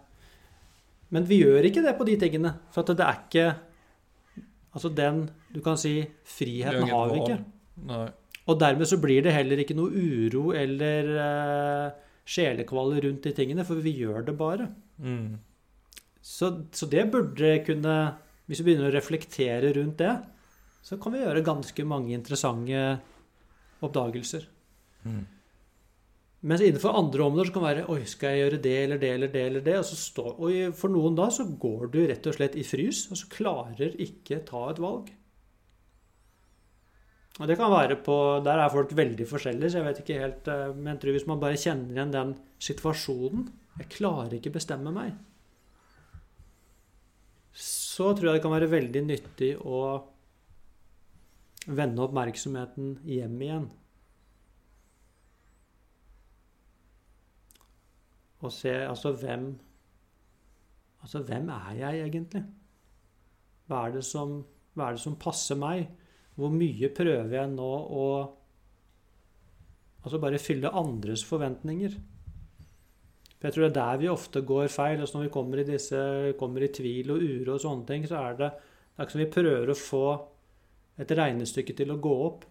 Men 1.11 1.25
vi 1.29 1.41
gjør 1.43 1.65
ikke 1.67 1.83
det 1.83 1.97
på 1.99 2.07
de 2.07 2.17
tingene. 2.17 2.55
For 2.71 2.83
det 2.83 3.01
er 3.01 3.19
ikke 3.27 3.57
Altså 4.75 4.89
den 4.95 5.31
Du 5.55 5.61
kan 5.61 5.77
si 5.77 6.07
Friheten 6.25 6.89
har 6.89 7.13
vi 7.13 7.21
ikke. 7.23 7.45
Nei. 7.87 8.09
Og 8.47 8.61
dermed 8.61 8.87
så 8.87 8.99
blir 9.03 9.23
det 9.23 9.33
heller 9.33 9.59
ikke 9.59 9.75
noe 9.75 9.91
uro 9.91 10.53
eller 10.55 11.09
uh, 11.19 11.91
sjelekvaler 12.27 13.03
rundt 13.03 13.25
de 13.25 13.33
tingene, 13.33 13.65
for 13.67 13.75
vi 13.83 13.93
gjør 13.99 14.25
det 14.27 14.37
bare. 14.39 14.69
Mm. 14.99 15.39
Så, 16.27 16.51
så 16.75 16.89
det 16.91 17.05
burde 17.13 17.53
kunne 17.67 17.97
Hvis 18.47 18.63
vi 18.63 18.71
begynner 18.71 18.91
å 18.91 18.95
reflektere 18.95 19.73
rundt 19.75 19.99
det, 19.99 20.13
så 20.87 20.99
kan 21.03 21.15
vi 21.15 21.23
gjøre 21.23 21.43
ganske 21.47 21.83
mange 21.87 22.13
interessante 22.15 22.83
oppdagelser. 23.83 24.45
Mm. 25.03 25.25
Mens 26.47 26.63
innenfor 26.63 26.95
andre 26.95 27.25
områder 27.25 27.49
så 27.49 27.57
kan 27.57 27.65
det 27.65 27.73
være 27.73 27.89
Oi, 27.91 28.07
skal 28.07 28.35
jeg 28.37 28.45
gjøre 28.45 28.63
det 28.63 28.77
eller 28.85 29.03
det 29.03 29.11
eller 29.17 29.33
det? 29.35 29.45
eller 29.51 29.65
det? 29.67 29.77
Og 29.81 29.89
så 29.89 29.99
står, 29.99 30.33
og 30.39 30.79
for 30.79 30.95
noen 30.95 31.19
da 31.19 31.27
så 31.35 31.49
går 31.67 31.91
du 31.91 32.01
rett 32.07 32.31
og 32.31 32.37
slett 32.39 32.55
i 32.55 32.63
frys, 32.67 33.07
og 33.11 33.19
så 33.19 33.31
klarer 33.33 33.99
ikke 34.07 34.45
ta 34.47 34.63
et 34.71 34.83
valg. 34.83 35.11
Og 37.37 37.51
det 37.51 37.59
kan 37.59 37.69
være 37.73 37.99
på 38.01 38.17
Der 38.47 38.63
er 38.63 38.73
folk 38.73 38.95
veldig 38.97 39.27
forskjellige, 39.29 39.73
så 39.73 39.81
jeg 39.81 39.87
vet 39.91 39.99
ikke 40.01 40.21
helt 40.23 40.47
eh, 40.49 40.71
Men 40.73 40.95
jeg 40.95 41.01
tror 41.03 41.17
hvis 41.19 41.27
man 41.29 41.43
bare 41.43 41.59
kjenner 41.61 41.99
igjen 41.99 42.15
den 42.15 42.31
situasjonen 42.65 43.51
Jeg 43.83 43.91
klarer 43.99 44.39
ikke 44.39 44.55
bestemme 44.55 44.95
meg. 44.95 45.19
Så 47.97 48.11
tror 48.13 48.29
jeg 48.29 48.37
det 48.37 48.45
kan 48.45 48.53
være 48.53 48.69
veldig 48.69 49.03
nyttig 49.07 49.55
å 49.65 49.81
vende 51.67 52.03
oppmerksomheten 52.05 52.99
hjem 53.09 53.37
igjen. 53.47 53.69
Og 58.45 58.53
se 58.53 58.75
altså 58.85 59.15
hvem 59.17 59.55
Altså 61.07 61.21
hvem 61.23 61.51
er 61.55 61.75
jeg 61.79 62.01
egentlig? 62.03 62.41
Hva 63.71 63.85
er 63.87 63.93
det 63.95 64.01
som, 64.03 64.41
hva 64.75 64.89
er 64.89 64.97
det 64.97 65.03
som 65.05 65.15
passer 65.23 65.59
meg? 65.61 65.85
Hvor 66.35 66.51
mye 66.51 66.89
prøver 66.97 67.37
jeg 67.37 67.53
nå 67.53 67.69
å 68.01 68.07
Altså 70.03 70.19
bare 70.23 70.43
fylle 70.43 70.73
andres 70.75 71.23
forventninger? 71.27 71.95
For 73.37 73.49
jeg 73.49 73.55
tror 73.55 73.67
det 73.67 73.71
er 73.71 73.79
der 73.81 74.01
vi 74.01 74.09
ofte 74.09 74.41
går 74.49 74.69
feil. 74.73 75.01
altså 75.01 75.19
Når 75.19 75.27
vi 75.27 75.33
kommer 75.35 75.61
i, 75.61 75.69
disse, 75.69 75.99
kommer 76.39 76.65
i 76.65 76.73
tvil 76.73 77.13
og 77.13 77.23
uro 77.23 77.55
og 77.55 77.61
sånne 77.61 77.87
ting, 77.89 78.07
så 78.09 78.23
er 78.23 78.39
det 78.41 78.51
det 78.97 79.03
er 79.03 79.05
ikke 79.05 79.13
som 79.13 79.21
vi 79.21 79.33
prøver 79.35 79.71
å 79.71 79.77
få 79.77 80.07
et 80.97 81.11
regnestykke 81.13 81.75
til 81.77 81.91
å 81.93 81.99
gå 82.01 82.13
opp 82.25 82.47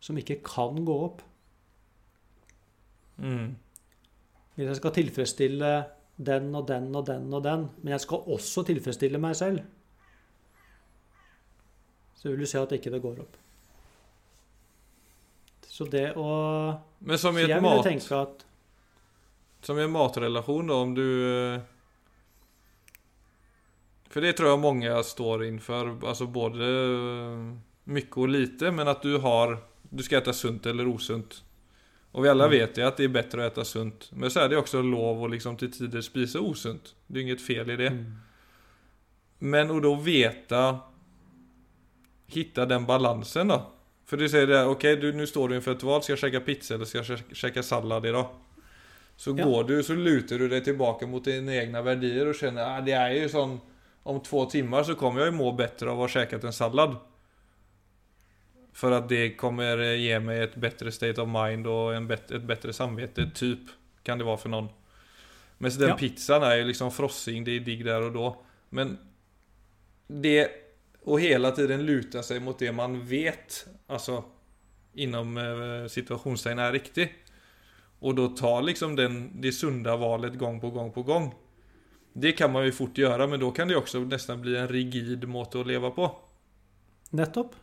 som 0.00 0.16
ikke 0.16 0.38
kan 0.40 0.78
gå 0.84 0.94
opp. 1.04 1.20
Mm. 3.20 3.50
Hvis 4.54 4.70
jeg 4.70 4.78
skal 4.78 4.94
tilfredsstille 4.96 5.72
den 6.16 6.54
og 6.56 6.64
den 6.68 6.88
og 6.96 7.04
den 7.06 7.28
og 7.36 7.44
den, 7.44 7.66
men 7.82 7.92
jeg 7.92 8.04
skal 8.06 8.32
også 8.32 8.64
tilfredsstille 8.70 9.20
meg 9.20 9.36
selv, 9.36 9.60
så 12.16 12.28
vil 12.28 12.40
du 12.40 12.48
se 12.48 12.60
at 12.60 12.72
ikke 12.76 12.92
det 12.92 13.02
går 13.04 13.20
opp. 13.22 13.36
Så 15.68 15.86
det 15.88 16.10
å 16.20 16.30
Men 17.00 17.20
som 17.20 17.36
i 17.40 17.46
et 17.46 17.62
mat... 17.62 17.84
tenke 17.86 18.16
at 18.16 18.44
Som 19.60 19.78
i 19.78 19.82
en 19.82 19.90
matrelasjon 19.90 20.66
då, 20.66 20.74
om 20.74 20.94
du... 20.94 21.60
For 24.04 24.12
För 24.14 24.20
det 24.20 24.32
tror 24.32 24.48
jag 24.48 24.58
många 24.58 25.02
står 25.02 25.44
inför, 25.44 26.06
alltså 26.06 26.26
både 26.26 26.64
eh, 26.64 27.54
mycket 27.84 28.16
och 28.16 28.28
lite, 28.28 28.70
men 28.70 28.88
att 28.88 29.02
du 29.02 29.18
har... 29.18 29.58
Du 29.82 30.02
ska 30.02 30.18
äta 30.18 30.32
sunt 30.32 30.66
eller 30.66 30.86
osunt. 30.88 31.44
Och 32.12 32.24
vi 32.24 32.28
alla 32.28 32.44
Mm. 32.46 32.58
vet 32.58 32.78
ju 32.78 32.82
att 32.82 32.96
det 32.96 33.04
är 33.04 33.08
bättre 33.08 33.46
att 33.46 33.52
äta 33.52 33.64
sunt. 33.64 34.10
Men 34.12 34.30
så 34.30 34.40
är 34.40 34.48
det 34.48 34.56
också 34.56 34.82
lov 34.82 35.24
att 35.24 35.30
liksom 35.30 35.56
till 35.56 35.72
tider 35.72 36.00
spisa 36.00 36.40
osunt. 36.40 36.94
Det 37.06 37.18
är 37.18 37.22
inget 37.22 37.46
fel 37.46 37.70
i 37.70 37.76
det. 37.76 37.86
Mm. 37.86 38.12
Men 39.38 39.70
å 39.70 39.80
då 39.80 39.94
veta 39.94 40.78
Hitta 42.26 42.66
den 42.66 42.86
balansen 42.86 43.48
då. 43.48 43.70
För 44.06 44.16
du 44.16 44.28
säger 44.28 44.46
det, 44.46 44.64
okej 44.64 44.96
du, 44.96 45.12
nu 45.12 45.26
står 45.26 45.48
du 45.48 45.56
inför 45.56 45.72
ett 45.72 45.82
val, 45.82 46.02
ska 46.02 46.12
jag 46.12 46.18
käka 46.18 46.40
pizza 46.40 46.74
eller 46.74 46.84
ska 46.84 46.98
jag 46.98 47.04
kä- 47.06 47.34
käka 47.34 47.62
sallad 47.62 48.06
idag? 48.06 48.26
Så 49.20 49.34
Ja. 49.36 49.44
går 49.44 49.66
du, 49.68 49.74
så 49.84 49.92
luter 49.94 50.38
du 50.40 50.48
deg 50.48 50.64
tilbake 50.64 51.06
mot 51.06 51.24
dine 51.24 51.52
egne 51.60 51.82
verdier 51.84 52.30
og 52.30 52.34
kjenner 52.38 52.62
at 52.64 52.78
ah, 52.78 52.80
det 52.86 52.94
er 52.96 53.10
jo 53.18 53.26
sånn 53.28 53.58
Om 54.02 54.22
to 54.24 54.46
timer 54.48 54.82
så 54.82 54.94
kommer 54.96 55.26
jeg 55.26 55.34
må 55.36 55.50
bättre 55.54 55.90
av 55.92 55.98
å 56.00 56.06
ha 56.06 56.08
spist 56.08 56.44
en 56.48 56.54
sallad. 56.56 56.94
For 58.72 58.94
at 58.96 59.08
det 59.10 59.34
kommer 59.36 59.76
gi 59.76 60.06
ge 60.06 60.14
et 60.16 60.24
bedre 60.24 60.60
bättre 60.62 60.90
state 60.94 61.18
of 61.20 61.28
mind 61.28 61.66
og 61.68 61.92
en 61.94 62.06
bet- 62.08 62.30
et 62.32 62.46
bättre 62.46 62.72
samvete, 62.72 63.26
typ. 63.34 63.68
Kan 64.02 64.16
det 64.18 64.24
være 64.26 64.38
for 64.40 64.48
noen. 64.48 64.70
Men 65.58 65.70
så 65.70 65.78
den 65.80 65.88
Ja. 65.90 65.96
pizzan 65.96 66.42
er 66.42 66.62
jo 66.62 66.68
liksom 66.70 66.90
frossing, 66.90 67.44
det 67.44 67.56
er 67.60 67.64
digg 67.64 67.84
der 67.84 68.00
og 68.08 68.14
da. 68.14 68.34
Men 68.72 68.98
det 70.08 70.50
å 71.06 71.20
hele 71.20 71.52
tiden 71.52 71.84
lute 71.84 72.22
seg 72.22 72.40
mot 72.42 72.58
det 72.58 72.72
man 72.74 73.02
vet, 73.06 73.66
alltså 73.88 74.24
inom 74.96 75.36
eh, 75.36 75.88
er 76.58 76.72
riktig. 76.72 77.10
Och 78.00 78.14
då 78.14 78.28
ta 78.28 78.60
liksom 78.60 78.96
den, 78.96 79.40
det 79.40 79.52
sunda 79.52 79.96
valet 79.96 80.38
gång 80.38 80.60
på 80.60 80.70
gång 80.70 80.92
på 80.92 81.02
gång. 81.02 81.34
Det 82.12 82.32
kan 82.32 82.52
man 82.52 82.64
ju 82.64 82.72
fort 82.72 82.98
göra, 82.98 83.26
men 83.26 83.40
då 83.40 83.50
kan 83.50 83.68
det 83.68 83.76
också 83.76 83.98
nästan 83.98 84.40
bli 84.40 84.56
en 84.56 84.68
rigid 84.68 85.28
måte 85.28 85.60
att 85.60 85.66
leva 85.66 85.90
på. 85.90 86.16
Nettopp. 87.10 87.54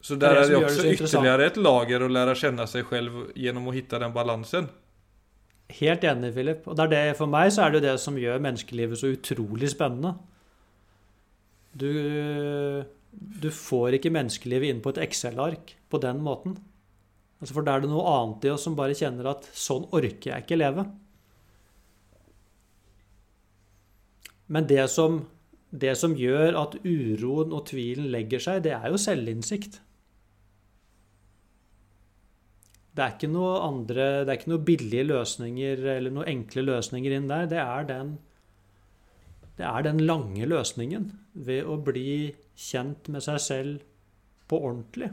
Så 0.00 0.14
der 0.14 0.30
er 0.30 0.34
där 0.34 0.40
det 0.40 0.46
är 0.46 0.48
det 0.48 0.52
gör 0.52 0.60
det 0.60 0.66
också 0.66 0.86
ytterligere 0.86 1.46
ett 1.46 1.56
lager 1.56 2.00
att 2.00 2.10
lära 2.10 2.34
känna 2.34 2.66
sig 2.66 2.82
själv 2.82 3.12
genom 3.34 3.68
att 3.68 3.74
hitta 3.74 3.98
den 3.98 4.12
balansen. 4.12 4.68
Helt 5.68 6.04
enig, 6.04 6.34
Philip. 6.34 6.68
Og 6.68 6.76
det 6.76 6.84
er 6.84 6.90
det, 6.92 7.16
for 7.16 7.26
meg 7.26 7.52
så 7.52 7.64
er 7.64 7.72
det 7.72 7.80
jo 7.80 7.86
det 7.86 7.94
som 8.02 8.18
gjør 8.20 8.42
menneskelivet 8.44 9.00
så 9.00 9.14
utrolig 9.14 9.70
spennende. 9.72 10.12
Du, 11.72 11.88
du 13.40 13.48
får 13.50 13.96
ikke 13.96 14.12
menneskelivet 14.12 14.74
inn 14.74 14.84
på 14.84 14.92
et 14.92 15.00
Excel-ark 15.06 15.72
på 15.88 15.98
den 16.04 16.20
måten. 16.20 16.58
Altså 17.44 17.58
For 17.58 17.66
da 17.66 17.74
er 17.76 17.82
det 17.84 17.90
noe 17.92 18.08
annet 18.08 18.46
i 18.46 18.50
oss 18.54 18.62
som 18.64 18.76
bare 18.78 18.96
kjenner 18.96 19.26
at 19.34 19.44
sånn 19.52 19.82
orker 19.92 20.30
jeg 20.30 20.44
ikke 20.46 20.56
leve. 20.56 20.86
Men 24.48 24.64
det 24.70 24.86
som, 24.88 25.18
det 25.68 25.92
som 26.00 26.14
gjør 26.16 26.56
at 26.56 26.78
uroen 26.80 27.52
og 27.52 27.66
tvilen 27.68 28.06
legger 28.14 28.40
seg, 28.40 28.62
det 28.64 28.72
er 28.78 28.86
jo 28.88 29.00
selvinnsikt. 29.00 29.76
Det 32.96 33.04
er 33.04 33.12
ikke 33.12 33.30
noe 33.34 33.58
andre, 33.66 34.08
det 34.24 34.32
er 34.32 34.40
ikke 34.40 34.52
noe 34.54 34.64
billige 34.70 35.04
løsninger 35.04 35.84
eller 35.98 36.16
noen 36.16 36.32
enkle 36.32 36.64
løsninger 36.64 37.18
inn 37.18 37.28
der. 37.28 37.44
Det 37.52 37.60
er 37.60 37.88
den, 37.92 38.16
det 39.60 39.68
er 39.68 39.84
den 39.84 40.00
lange 40.08 40.48
løsningen 40.48 41.10
ved 41.44 41.68
å 41.68 41.76
bli 41.84 42.32
kjent 42.56 43.12
med 43.12 43.28
seg 43.28 43.44
selv 43.50 43.84
på 44.48 44.64
ordentlig. 44.64 45.12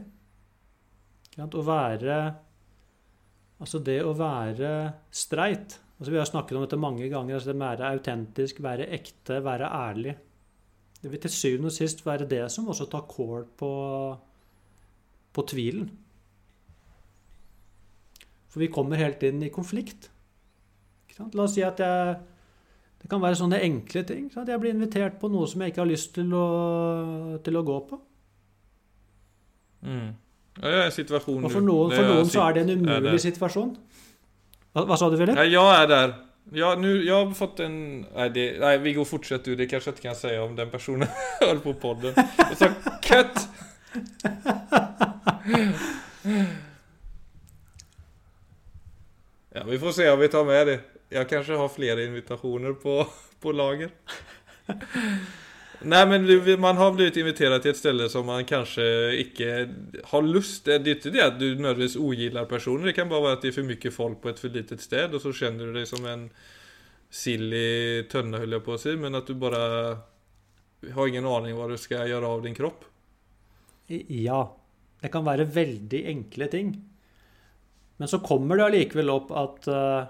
Å 1.40 1.62
være 1.64 2.16
Altså 3.62 3.78
det 3.78 4.00
å 4.02 4.10
være 4.18 4.68
streit. 5.14 5.76
Altså 5.94 6.10
vi 6.10 6.18
har 6.18 6.26
snakket 6.26 6.56
om 6.58 6.64
dette 6.64 6.80
mange 6.82 7.06
ganger. 7.06 7.36
altså 7.36 7.52
Det 7.52 7.58
med 7.60 7.68
å 7.68 7.70
være 7.76 7.90
autentisk, 7.94 8.62
være 8.64 8.88
ekte, 8.96 9.38
være 9.44 9.68
ærlig. 9.70 10.16
Det 10.98 11.10
vil 11.10 11.22
til 11.22 11.34
syvende 11.34 11.70
og 11.70 11.76
sist 11.76 12.02
være 12.06 12.26
det 12.30 12.42
som 12.50 12.66
også 12.70 12.88
tar 12.90 13.06
kål 13.10 13.46
på, 13.58 13.70
på 15.34 15.44
tvilen. 15.50 15.86
For 18.50 18.62
vi 18.62 18.70
kommer 18.74 19.00
helt 19.00 19.22
inn 19.26 19.42
i 19.46 19.52
konflikt. 19.54 20.10
La 21.22 21.44
oss 21.44 21.54
si 21.54 21.62
at 21.62 21.80
jeg 21.80 22.20
Det 23.02 23.08
kan 23.10 23.18
være 23.22 23.34
sånne 23.34 23.58
enkle 23.66 24.04
ting. 24.06 24.28
Sant? 24.30 24.48
Jeg 24.48 24.60
blir 24.62 24.70
invitert 24.70 25.16
på 25.18 25.26
noe 25.26 25.46
som 25.50 25.62
jeg 25.62 25.72
ikke 25.72 25.80
har 25.82 25.90
lyst 25.90 26.12
til 26.14 26.28
å, 26.38 27.38
til 27.42 27.58
å 27.58 27.62
gå 27.66 27.78
på. 27.88 27.98
Mm. 29.82 30.12
Ja, 30.60 30.68
jag 30.68 30.78
är 30.78 30.82
i 30.82 30.86
en 30.86 30.92
situation 30.92 31.44
Og 31.44 31.52
for 31.52 31.64
noen, 31.64 31.94
for 31.96 32.04
noen 32.04 32.28
så 32.28 32.42
er 32.44 32.52
det 32.58 32.62
en 32.66 32.82
umulig 32.82 33.20
situasjon. 33.24 33.72
Hva, 34.72 34.84
hva 34.88 34.98
sa 35.00 35.08
du, 35.08 35.16
Philip? 35.16 35.36
Ja, 35.36 35.46
jeg 35.48 35.82
er 35.82 35.88
der. 35.88 36.12
Ja, 36.52 36.74
nu, 36.74 37.04
jag 37.04 37.24
har 37.24 37.34
fått 37.34 37.60
en... 37.60 37.74
Nei, 38.14 38.28
det, 38.34 38.46
nej 38.60 38.78
Viggo 38.84 39.04
fortsätt 39.08 39.44
du. 39.44 39.54
Det 39.56 39.68
kanskje 39.70 39.92
jeg 39.92 39.98
ikke 39.98 40.08
kan 40.08 40.18
si 40.18 40.32
om 40.42 40.56
den 40.56 40.70
personen 40.72 41.08
hører 41.40 41.60
på 41.64 41.72
podden. 41.72 42.18
Og 42.50 42.56
så 42.58 42.68
kutt! 43.04 43.46
Ja, 49.54 49.64
vi 49.68 49.78
får 49.78 49.92
se 49.92 50.10
om 50.10 50.20
vi 50.20 50.28
tar 50.32 50.44
med 50.48 50.66
det. 50.66 50.80
Jeg 51.12 51.28
kanskje 51.28 51.60
har 51.60 51.68
flere 51.68 52.04
invitasjoner 52.08 52.76
på, 52.82 53.02
på 53.40 53.52
lager. 53.52 53.92
Nej 55.84 56.06
men 56.06 56.26
du, 56.26 56.56
man 56.56 56.76
har 56.76 56.92
blitt 56.94 57.16
invitert 57.16 57.62
til 57.62 57.72
et 57.72 57.78
sted 57.78 58.02
som 58.12 58.26
man 58.28 58.46
kanskje 58.48 58.84
ikke 59.22 59.50
har 60.10 60.24
lyst 60.26 60.66
Det 60.68 60.78
er 60.78 60.96
ikke 60.96 61.12
det 61.14 61.24
at 61.24 61.38
du 61.40 61.46
nødvendigvis 61.50 61.96
ogillar 61.96 62.48
personer 62.50 62.90
Det 62.90 62.96
kan 62.96 63.10
bare 63.10 63.26
være 63.26 63.38
at 63.38 63.44
det 63.44 63.52
er 63.52 63.56
for 63.58 63.70
mye 63.70 63.92
folk 63.94 64.22
på 64.22 64.32
et 64.32 64.42
for 64.42 64.54
litet 64.54 64.84
sted, 64.84 65.14
og 65.14 65.22
så 65.24 65.34
kjenner 65.34 65.68
du 65.68 65.78
deg 65.80 65.88
som 65.90 66.06
en 66.06 66.28
silly 67.12 68.06
tönna 68.08 68.40
höll 68.40 68.56
jeg 68.56 68.64
på 68.64 68.76
å 68.76 68.80
si, 68.80 68.96
Men 68.96 69.18
at 69.18 69.28
du 69.28 69.34
bare 69.36 69.66
har 70.94 71.08
ingen 71.08 71.28
aning 71.28 71.54
hva 71.58 71.68
du 71.70 71.76
skal 71.78 72.08
gjøre 72.10 72.30
av 72.30 72.42
din 72.46 72.56
kropp 72.58 72.88
Ja. 73.88 74.42
Det 75.02 75.10
kan 75.10 75.24
være 75.26 75.48
veldig 75.50 75.98
enkle 76.12 76.46
ting. 76.46 76.68
Men 77.98 78.10
så 78.10 78.20
kommer 78.22 78.58
det 78.58 78.68
allikevel 78.68 79.10
opp 79.10 79.32
at 79.34 79.66
uh, 79.66 80.06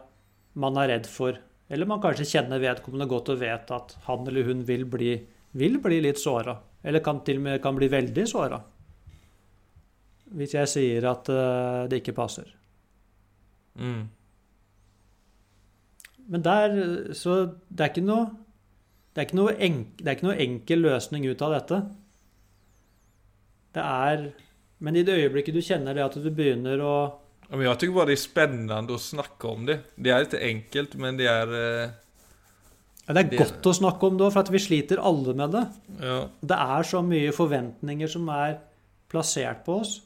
man 0.60 0.76
er 0.80 0.90
redd 0.92 1.08
for 1.08 1.38
Eller 1.72 1.88
man 1.88 2.02
kanskje 2.02 2.28
kjenner 2.28 2.60
vedkommende 2.60 3.08
godt 3.08 3.30
og 3.32 3.40
vet 3.40 3.70
at 3.72 3.94
han 4.04 4.26
eller 4.28 4.44
hun 4.44 4.60
vil 4.68 4.84
bli, 4.84 5.14
vil 5.52 5.78
bli 5.82 6.00
litt 6.04 6.20
såra. 6.20 6.56
Eller 6.82 7.04
kan 7.04 7.20
til 7.24 7.38
og 7.40 7.46
med 7.46 7.62
kan 7.62 7.76
bli 7.76 7.88
veldig 7.92 8.26
såra. 8.28 8.62
hvis 10.32 10.54
jeg 10.54 10.68
sier 10.68 11.04
at 11.10 11.28
uh, 11.28 11.88
det 11.88 12.00
ikke 12.00 12.16
passer. 12.16 12.48
Mm. 13.76 14.08
Men 16.32 16.42
der 16.42 16.70
Så 17.14 17.58
det 17.68 17.80
er 17.80 17.90
ikke 17.90 18.04
noe 18.06 18.30
det 19.12 19.20
er 19.20 19.26
ikke 19.26 19.36
noe, 19.36 19.52
enk, 19.60 19.88
det 19.98 20.08
er 20.08 20.16
ikke 20.16 20.26
noe 20.26 20.40
enkel 20.40 20.80
løsning 20.86 21.26
ut 21.28 21.42
av 21.44 21.52
dette. 21.52 21.80
Det 23.76 23.82
er 23.84 24.30
Men 24.78 24.96
i 24.96 25.02
det 25.04 25.18
øyeblikket 25.20 25.54
du 25.54 25.60
kjenner 25.60 25.94
det 25.94 26.04
at 26.04 26.16
du 26.16 26.30
begynner 26.30 26.80
å 26.80 26.94
Jeg 27.48 27.58
Men 27.58 27.66
jag 27.66 27.78
tycker 27.78 27.94
bara 27.94 28.06
det 28.06 28.12
är 28.12 28.16
spännande 28.16 28.94
att 28.94 29.00
snacka 29.00 29.48
om 29.48 29.66
det. 29.66 29.78
Det 29.94 30.10
är 30.10 30.20
inte 30.20 30.38
enkelt, 30.38 30.94
men 30.94 31.16
det 31.16 31.26
är... 31.26 31.92
ja, 33.12 33.22
Det 33.22 33.24
er 33.24 33.30
Det- 33.30 33.38
godt 33.38 33.62
å 33.70 33.74
snakke 33.78 34.02
om 34.08 34.16
det 34.18 34.26
òg, 34.26 34.32
for 34.32 34.40
at 34.40 34.50
vi 34.50 34.58
sliter 34.58 34.98
alle 35.02 35.34
med 35.34 35.52
det. 35.52 35.66
Ja. 36.00 36.28
Det 36.40 36.56
er 36.58 36.82
så 36.82 37.02
mye 37.04 37.32
forventninger 37.32 38.08
som 38.08 38.28
er 38.28 38.58
plassert 39.10 39.64
på 39.64 39.80
oss. 39.80 40.00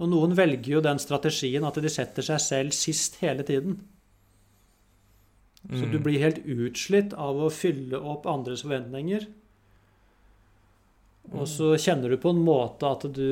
Og 0.00 0.08
noen 0.08 0.34
velger 0.34 0.72
jo 0.74 0.80
den 0.80 0.98
strategien 0.98 1.64
at 1.66 1.74
de 1.74 1.88
setter 1.88 2.22
seg 2.22 2.38
selv 2.40 2.72
sist 2.72 3.16
hele 3.20 3.42
tiden. 3.42 3.80
Så 5.72 5.84
Mm. 5.86 5.92
du 5.92 5.98
blir 5.98 6.18
helt 6.18 6.44
utslitt 6.46 7.14
av 7.14 7.36
å 7.36 7.50
fylle 7.50 7.94
opp 7.94 8.26
andres 8.26 8.62
forventninger. 8.62 9.26
Og 11.32 11.46
så 11.48 11.70
kjenner 11.80 12.12
du 12.12 12.18
på 12.20 12.34
en 12.34 12.42
måte 12.44 12.84
at 12.84 13.06
du 13.16 13.24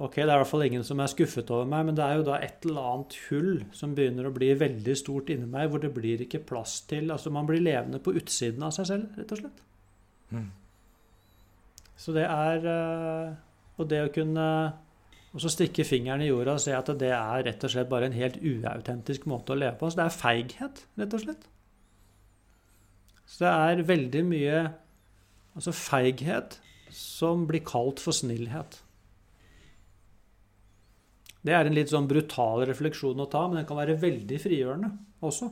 Ok, 0.00 0.16
det 0.16 0.24
er 0.24 0.32
i 0.32 0.40
hvert 0.40 0.48
fall 0.48 0.64
ingen 0.64 0.84
som 0.86 1.00
er 1.04 1.10
skuffet 1.12 1.50
over 1.52 1.68
meg, 1.68 1.84
men 1.88 1.98
det 1.98 2.04
er 2.06 2.16
jo 2.18 2.24
da 2.26 2.38
et 2.40 2.64
eller 2.64 2.86
annet 2.92 3.16
hull 3.26 3.50
som 3.76 3.92
begynner 3.96 4.28
å 4.28 4.34
bli 4.34 4.48
veldig 4.56 4.94
stort 4.96 5.28
inni 5.34 5.48
meg, 5.50 5.68
hvor 5.70 5.82
det 5.82 5.92
blir 5.94 6.24
ikke 6.24 6.44
plass 6.48 6.80
til 6.88 7.12
Altså, 7.12 7.32
man 7.34 7.48
blir 7.48 7.60
levende 7.60 8.00
på 8.02 8.16
utsiden 8.16 8.64
av 8.64 8.72
seg 8.74 8.88
selv, 8.88 9.20
rett 9.20 9.36
og 9.36 9.42
slett. 9.42 9.60
Mm. 10.32 10.48
Så 11.96 12.16
det 12.16 12.24
er 12.24 12.66
eh, 12.72 13.36
Og 13.76 13.88
det 13.88 14.02
å 14.06 14.12
kunne 14.12 14.48
og 15.36 15.42
så 15.44 15.50
stikke 15.52 15.84
fingeren 15.84 16.22
i 16.24 16.30
jorda 16.30 16.54
og 16.56 16.62
se 16.64 16.72
at 16.72 16.88
det 16.96 17.10
er 17.12 17.42
rett 17.44 17.64
og 17.66 17.68
slett 17.68 17.90
bare 17.90 18.06
en 18.08 18.14
helt 18.16 18.38
uautentisk 18.40 19.26
måte 19.28 19.52
å 19.52 19.58
leve 19.60 19.76
på. 19.76 19.90
Så 19.92 19.98
det 19.98 20.06
er 20.06 20.14
feighet, 20.14 20.78
rett 20.96 21.16
og 21.18 21.20
slett. 21.26 21.42
Så 23.28 23.44
det 23.44 23.50
er 23.52 23.82
veldig 23.90 24.22
mye 24.24 24.62
altså 25.52 25.74
feighet 25.76 26.56
som 26.90 27.46
blir 27.48 27.64
kalt 27.66 28.00
for 28.02 28.12
snillhet. 28.12 28.80
Det 31.46 31.54
er 31.54 31.68
en 31.68 31.76
litt 31.76 31.92
sånn 31.92 32.08
brutal 32.10 32.64
refleksjon 32.66 33.20
å 33.22 33.28
ta, 33.30 33.44
men 33.46 33.60
den 33.60 33.68
kan 33.68 33.78
være 33.78 33.98
veldig 34.02 34.38
frigjørende 34.42 34.90
også. 35.22 35.50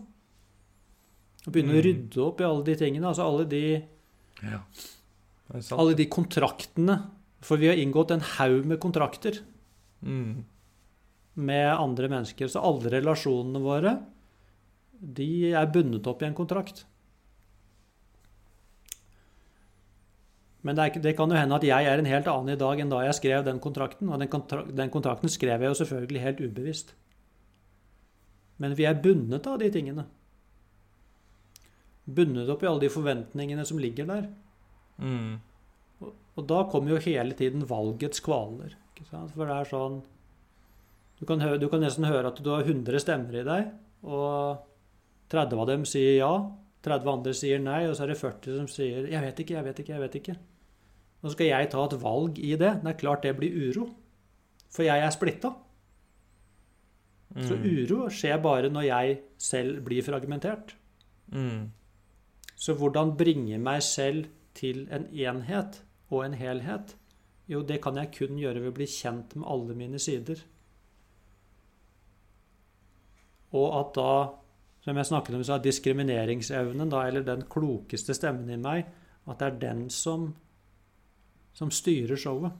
Å 1.44 1.52
begynne 1.52 1.74
å 1.76 1.78
Mm. 1.78 1.84
rydde 1.84 2.18
opp 2.24 2.40
i 2.40 2.44
alle 2.44 2.64
de 2.64 2.74
tingene. 2.76 3.06
Altså 3.06 3.22
alle 3.28 3.44
de 3.48 3.84
ja. 4.42 4.60
Alle 5.76 5.94
de 5.94 6.06
kontraktene. 6.06 7.10
For 7.40 7.56
vi 7.58 7.68
har 7.68 7.76
inngått 7.76 8.10
en 8.10 8.20
haug 8.20 8.64
med 8.64 8.80
kontrakter 8.80 9.38
Mm. 10.02 10.44
med 11.36 11.68
andre 11.78 12.08
mennesker. 12.08 12.48
Så 12.48 12.60
alle 12.62 12.90
relasjonene 12.90 13.60
våre, 13.62 14.02
de 15.00 15.52
er 15.52 15.66
bundet 15.66 16.06
opp 16.06 16.22
i 16.22 16.26
en 16.26 16.34
kontrakt. 16.34 16.84
Men 20.64 20.76
det, 20.76 20.84
er, 20.84 21.02
det 21.04 21.12
kan 21.18 21.30
jo 21.30 21.36
hende 21.36 21.56
at 21.58 21.64
jeg 21.66 21.86
er 21.86 22.00
en 22.00 22.08
helt 22.08 22.28
annen 22.30 22.54
i 22.54 22.60
dag 22.60 22.80
enn 22.80 22.92
da 22.92 23.02
jeg 23.04 23.16
skrev 23.18 23.44
den 23.44 23.60
kontrakten. 23.60 24.08
Og 24.08 24.20
den, 24.20 24.30
kontra 24.32 24.62
den 24.64 24.92
kontrakten 24.92 25.32
skrev 25.32 25.60
jeg 25.60 25.70
jo 25.70 25.80
selvfølgelig 25.82 26.22
helt 26.24 26.40
ubevisst. 26.40 26.94
Men 28.62 28.76
vi 28.78 28.86
er 28.88 29.00
bundet 29.04 29.48
av 29.50 29.58
de 29.60 29.68
tingene. 29.74 30.06
Bundet 32.04 32.48
opp 32.52 32.64
i 32.64 32.70
alle 32.70 32.84
de 32.84 32.92
forventningene 32.92 33.66
som 33.68 33.80
ligger 33.80 34.08
der. 34.08 34.30
Mm. 34.96 35.36
Og 36.34 36.48
da 36.48 36.64
kommer 36.70 36.94
jo 36.94 37.04
hele 37.04 37.36
tiden 37.36 37.66
valgets 37.68 38.24
kvaler. 38.24 38.76
For 39.04 39.44
det 39.44 39.54
er 39.54 39.68
sånn 39.68 40.02
du 41.20 41.26
kan, 41.28 41.40
høre, 41.40 41.60
du 41.62 41.68
kan 41.70 41.80
nesten 41.84 42.06
høre 42.08 42.32
at 42.32 42.40
du 42.42 42.50
har 42.50 42.66
100 42.66 43.00
stemmer 43.00 43.36
i 43.38 43.44
deg, 43.46 43.68
og 44.02 44.64
30 45.32 45.60
av 45.62 45.68
dem 45.70 45.84
sier 45.88 46.16
ja, 46.18 46.32
30 46.84 47.12
andre 47.12 47.34
sier 47.36 47.62
nei, 47.62 47.84
og 47.88 47.94
så 47.96 48.04
er 48.04 48.12
det 48.12 48.18
40 48.20 48.58
som 48.58 48.66
sier 48.68 49.06
'jeg 49.08 49.22
vet 49.22 49.40
ikke, 49.40 49.54
jeg 49.54 49.64
vet 49.64 49.78
ikke, 49.80 49.92
jeg 49.92 50.02
vet 50.02 50.16
ikke'. 50.20 50.36
Nå 51.24 51.32
skal 51.32 51.48
jeg 51.48 51.70
ta 51.72 51.84
et 51.88 51.96
valg 52.02 52.38
i 52.38 52.52
det. 52.60 52.72
Det 52.82 52.90
er 52.90 52.98
klart 53.00 53.22
det 53.24 53.36
blir 53.38 53.54
uro. 53.70 53.86
For 54.74 54.84
jeg 54.84 55.00
er 55.00 55.10
splitta. 55.14 55.54
Så 57.34 57.56
Mm. 57.56 57.64
uro 57.64 58.08
skjer 58.10 58.42
bare 58.42 58.68
når 58.70 58.84
jeg 58.86 59.20
selv 59.38 59.80
blir 59.84 60.02
fragmentert. 60.02 60.74
Mm. 61.32 61.70
Så 62.54 62.74
hvordan 62.76 63.16
bringe 63.16 63.58
meg 63.58 63.82
selv 63.82 64.26
til 64.54 64.86
en 64.92 65.06
enhet 65.10 65.80
og 66.10 66.24
en 66.26 66.34
helhet? 66.34 66.94
Jo, 67.48 67.62
det 67.62 67.80
kan 67.82 67.96
jeg 67.96 68.12
kun 68.12 68.38
gjøre 68.38 68.60
ved 68.60 68.70
å 68.72 68.74
bli 68.76 68.86
kjent 68.86 69.34
med 69.36 69.48
alle 69.48 69.74
mine 69.74 69.98
sider. 69.98 70.36
Og 73.54 73.74
at 73.80 73.92
da, 73.94 74.12
som 74.84 74.96
jeg 74.96 75.06
snakket 75.06 75.34
om, 75.38 75.44
så 75.46 75.54
er 75.58 75.64
diskrimineringsevnen, 75.64 76.90
da, 76.90 77.04
eller 77.06 77.22
den 77.26 77.42
klokeste 77.50 78.14
stemmen 78.16 78.50
i 78.50 78.56
meg, 78.60 78.86
at 79.26 79.38
det 79.40 79.46
er 79.46 79.58
den 79.62 79.84
som, 79.90 80.34
som 81.54 81.70
styrer 81.70 82.18
showet. 82.20 82.52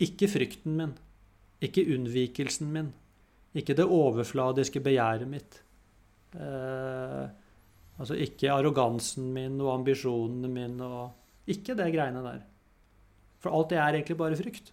Ikke 0.00 0.30
frykten 0.30 0.78
min. 0.78 0.94
Ikke 1.60 1.84
unnvikelsen 1.92 2.70
min. 2.72 2.92
Ikke 3.54 3.74
det 3.76 3.84
overfladiske 3.84 4.80
begjæret 4.80 5.28
mitt. 5.28 5.60
Eh, 6.38 7.26
Altså 8.00 8.16
ikke 8.16 8.48
arrogansen 8.54 9.28
min 9.34 9.58
og 9.60 9.74
ambisjonene 9.74 10.48
mine 10.48 10.86
og 10.86 11.50
Ikke 11.50 11.74
det 11.74 11.88
greiene 11.92 12.20
der. 12.22 12.42
For 13.42 13.50
alt 13.56 13.72
det 13.72 13.78
er 13.80 13.96
egentlig 13.96 14.16
bare 14.20 14.36
frykt. 14.38 14.68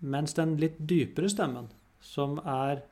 Mens 0.00 0.34
den 0.34 0.56
litt 0.58 0.78
dypere 0.80 1.28
stemmen, 1.30 1.68
som 2.00 2.38
er 2.40 2.82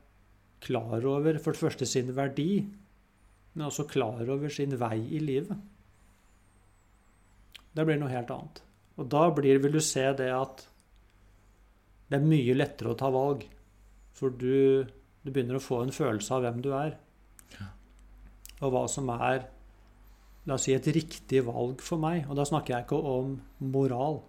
klar 0.62 1.02
over 1.02 1.40
for 1.42 1.56
det 1.56 1.62
første 1.62 1.88
sin 1.88 2.12
verdi, 2.14 2.66
men 3.54 3.66
også 3.66 3.88
klar 3.90 4.22
over 4.30 4.52
sin 4.52 4.76
vei 4.78 5.00
i 5.16 5.22
livet 5.22 5.56
Det 7.76 7.84
blir 7.84 8.00
noe 8.00 8.12
helt 8.12 8.32
annet. 8.32 8.62
Og 8.96 9.08
da 9.12 9.26
blir, 9.36 9.60
vil 9.60 9.76
du 9.76 9.82
se 9.84 10.04
det 10.16 10.30
at 10.32 10.64
det 12.08 12.20
er 12.20 12.28
mye 12.28 12.54
lettere 12.56 12.94
å 12.94 12.98
ta 12.98 13.10
valg. 13.12 13.42
For 14.16 14.32
du, 14.32 14.86
du 15.22 15.28
begynner 15.28 15.58
å 15.58 15.64
få 15.64 15.82
en 15.84 15.92
følelse 15.92 16.32
av 16.32 16.46
hvem 16.46 16.62
du 16.64 16.70
er 16.76 16.96
og 18.64 18.72
hva 18.72 18.86
som 18.88 19.10
er 19.12 19.46
la 20.46 20.56
oss 20.56 20.66
si, 20.68 20.74
et 20.74 20.88
riktig 20.94 21.42
valg 21.46 21.82
for 21.84 22.00
meg. 22.00 22.24
Og 22.30 22.38
da 22.38 22.46
snakker 22.46 22.74
jeg 22.74 22.86
ikke 22.86 23.00
om 23.10 23.34
moral. 23.72 24.20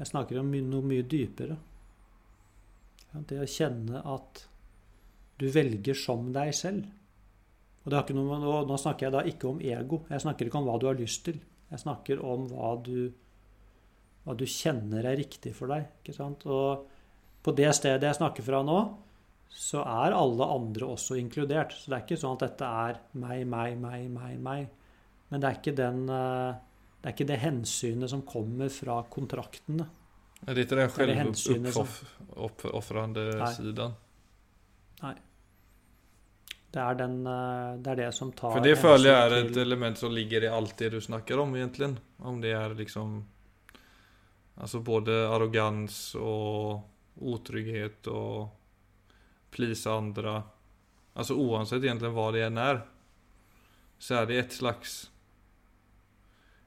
Jeg 0.00 0.10
snakker 0.10 0.40
om 0.40 0.50
noe 0.50 0.88
mye 0.88 1.06
dypere. 1.06 1.58
Ja, 3.12 3.20
Det 3.28 3.38
å 3.38 3.48
kjenne 3.48 4.02
at 4.02 4.46
du 5.38 5.46
velger 5.52 5.96
som 5.98 6.32
deg 6.34 6.52
selv. 6.54 6.90
Og 7.86 7.94
og 7.94 8.68
nå 8.68 8.76
snakker 8.78 9.06
jeg 9.06 9.12
da 9.12 9.22
ikke 9.26 9.48
om 9.48 9.60
ego. 9.60 10.04
Jeg 10.10 10.22
snakker 10.22 10.46
ikke 10.46 10.58
om 10.58 10.68
hva 10.68 10.78
du 10.78 10.86
har 10.86 10.98
lyst 10.98 11.24
til. 11.24 11.40
Jeg 11.72 11.80
snakker 11.80 12.20
om 12.28 12.44
hva 12.50 12.74
du, 12.84 13.12
hva 14.26 14.34
du 14.36 14.44
kjenner 14.48 15.06
er 15.08 15.16
riktig 15.16 15.54
for 15.56 15.72
deg. 15.72 15.86
Ikke 16.02 16.14
sant? 16.16 16.44
Og 16.44 16.84
på 17.42 17.54
det 17.56 17.70
stedet 17.74 18.04
jeg 18.10 18.18
snakker 18.20 18.44
fra 18.46 18.60
nå, 18.66 18.76
så 19.52 19.80
er 19.84 20.16
alle 20.16 20.48
andre 20.52 20.90
også 20.94 21.16
inkludert. 21.20 21.72
Så 21.76 21.90
det 21.90 21.96
er 21.96 22.04
ikke 22.06 22.20
sånn 22.20 22.36
at 22.36 22.44
dette 22.46 22.68
er 22.84 23.00
meg, 23.20 23.46
meg, 23.48 23.74
meg, 23.80 24.06
meg, 24.12 24.36
meg. 24.44 24.68
Men 25.32 25.40
det 25.42 25.48
er 25.48 25.58
ikke, 25.58 25.74
den, 25.80 26.04
eh, 26.12 26.60
det, 27.00 27.08
er 27.08 27.16
ikke 27.16 27.28
det 27.32 27.40
hensynet 27.40 28.12
som 28.12 28.24
kommer 28.28 28.72
fra 28.72 29.00
kontraktene. 29.12 29.88
Det 30.42 30.52
ikke 30.66 30.66
inte 30.66 30.76
den 31.64 31.72
som- 31.72 31.86
självuppofrande 31.86 33.26
Nej. 33.38 33.54
sidan. 33.56 33.94
Det 36.72 36.80
er, 36.80 36.94
den, 36.96 37.26
eh, 37.26 37.74
det, 37.84 37.90
er 37.90 37.96
det 37.96 38.12
som 38.16 38.30
tar 38.32 38.54
For 38.56 38.64
det 38.64 38.78
føler 38.80 39.10
jeg 39.10 39.26
er 39.26 39.34
et 39.42 39.58
element 39.60 39.98
som 40.00 40.12
ligger 40.14 40.46
i 40.46 40.48
alt 40.48 40.72
det 40.80 40.88
du 40.94 41.02
snakker 41.04 41.42
om 41.42 41.52
egentlig. 41.58 41.90
Om 42.16 42.40
det 42.40 42.54
er 42.56 42.76
liksom 42.78 43.20
Altså 44.62 44.80
både 44.84 45.14
arrogans 45.32 46.14
og 46.20 46.82
otrygghet 47.20 48.08
og 48.12 48.48
please 49.52 49.90
andre 49.90 50.42
Altså 51.12 51.36
uansett 51.36 51.84
egentlig 51.84 52.12
hva 52.16 52.30
det 52.32 52.46
enn 52.46 52.60
er, 52.60 52.82
Så 54.00 54.22
er 54.22 54.28
det 54.30 54.40
et 54.40 54.56
slags 54.56 54.98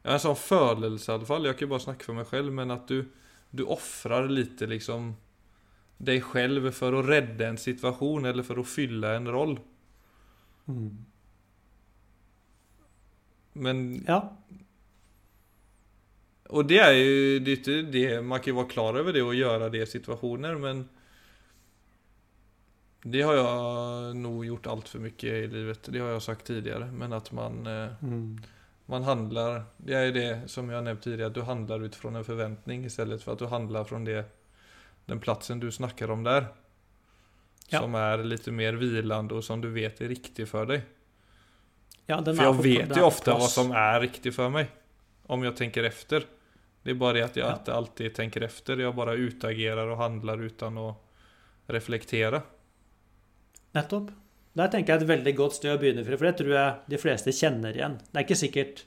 Ja, 0.03 0.15
en 0.15 0.21
sånn 0.21 0.37
følelse, 0.37 1.17
i 1.17 1.45
Jeg 1.49 1.57
kan 1.57 1.69
bare 1.73 1.87
snakke 1.89 2.05
for 2.05 2.13
meg 2.13 2.27
selv, 2.29 2.53
själv 2.53 2.53
men 2.53 2.71
at 2.71 2.87
du 2.87 3.05
Du 3.51 3.65
ofrer 3.65 4.29
litt 4.29 4.61
liksom 4.61 5.15
deg 5.97 6.25
selv 6.27 6.73
for 6.75 6.91
å 6.91 7.01
redde 7.01 7.45
en 7.47 7.57
situation 7.57 8.25
eller 8.25 8.43
for 8.43 8.59
å 8.59 8.65
fylle 8.67 9.13
en 9.15 9.29
roll. 9.31 9.53
Mm. 10.67 11.05
Men 13.53 13.85
Ja. 14.07 14.21
Og 16.49 16.67
det 16.69 16.77
er 16.77 16.91
jo 16.93 17.39
det, 17.41 17.55
det, 17.91 18.03
man 18.23 18.39
kan 18.39 18.53
jo 18.53 18.59
være 18.59 18.69
klar 18.69 18.99
over 18.99 19.15
det 19.15 19.23
og 19.25 19.33
gjøre 19.33 19.71
det 19.73 19.81
i 19.81 19.91
situasjoner, 19.95 20.59
men 20.61 20.83
Det 23.05 23.21
har 23.21 23.35
jeg 23.37 24.15
nok 24.17 24.39
gjort 24.47 24.67
altfor 24.67 24.97
mye 24.99 25.11
mycket 25.11 25.43
i 25.43 25.47
livet, 25.53 25.89
det 25.93 25.99
har 26.01 26.07
jeg 26.15 26.21
sagt 26.25 26.45
tidligere. 26.47 26.87
Men 26.91 27.13
at 27.13 27.31
man, 27.33 27.67
eh, 27.67 27.89
Mm. 28.01 28.39
man 28.87 29.03
handler 29.03 29.65
det 29.77 29.93
er 29.93 30.05
jo 30.05 30.11
det 30.11 30.49
som 30.49 30.69
jeg 30.69 30.75
har 30.77 30.83
nevnt 30.83 31.03
tidligere, 31.03 31.27
at 31.27 31.33
du 31.35 31.41
handler 31.43 31.85
ut 31.85 31.95
fra 31.95 32.09
en 32.09 32.23
forventning 32.23 32.85
istället 32.85 33.21
for 33.21 33.33
at 33.33 33.39
du 33.39 33.45
handler 33.45 33.83
fra 33.83 33.99
det 33.99 34.25
den 35.07 35.19
plassen 35.19 35.59
du 35.59 35.71
snakker 35.71 36.09
om 36.11 36.23
der. 36.23 36.47
Ja. 37.71 37.79
Som 37.81 37.95
er 37.97 38.21
litt 38.23 38.45
mer 38.53 38.73
hvilende, 38.77 39.33
og 39.33 39.43
som 39.43 39.61
du 39.61 39.69
vet 39.73 40.01
er 40.01 40.11
riktig 40.11 40.45
for 40.47 40.65
deg. 40.69 40.83
Ja, 42.05 42.19
den 42.21 42.35
For 42.37 42.51
jeg 42.51 42.63
vet 42.87 42.97
jo 42.99 43.07
ofte 43.07 43.33
hva 43.33 43.47
som 43.49 43.71
er 43.73 43.99
riktig 44.03 44.33
for 44.35 44.51
meg. 44.53 44.67
Om 45.27 45.43
jeg 45.47 45.55
tenker 45.57 45.87
efter. 45.89 46.27
Det 46.85 46.93
er 46.93 46.99
bare 47.01 47.13
det 47.17 47.23
at 47.25 47.35
jeg 47.39 47.45
Ja. 47.45 47.73
alltid 47.73 48.13
tenker 48.13 48.43
efter. 48.45 48.77
Jeg 48.77 48.93
bare 48.95 49.17
utagerer 49.17 49.89
og 49.89 49.97
handler 49.97 50.37
uten 50.45 50.77
å 50.77 50.95
reflektere. 51.67 52.43
Nettopp. 53.73 54.11
Der 54.55 54.67
tenker 54.71 54.93
jeg 54.93 55.01
et 55.03 55.09
veldig 55.09 55.33
godt 55.35 55.53
sted 55.57 55.73
å 55.73 55.79
begynne 55.81 56.05
for 56.05 56.15
det 56.23 56.37
tror 56.37 56.53
jeg 56.53 56.75
de 56.93 56.97
fleste 57.01 57.33
kjenner 57.35 57.75
igjen. 57.75 57.97
Det 58.11 58.21
er 58.21 58.23
ikke 58.23 58.37
sikkert 58.39 58.83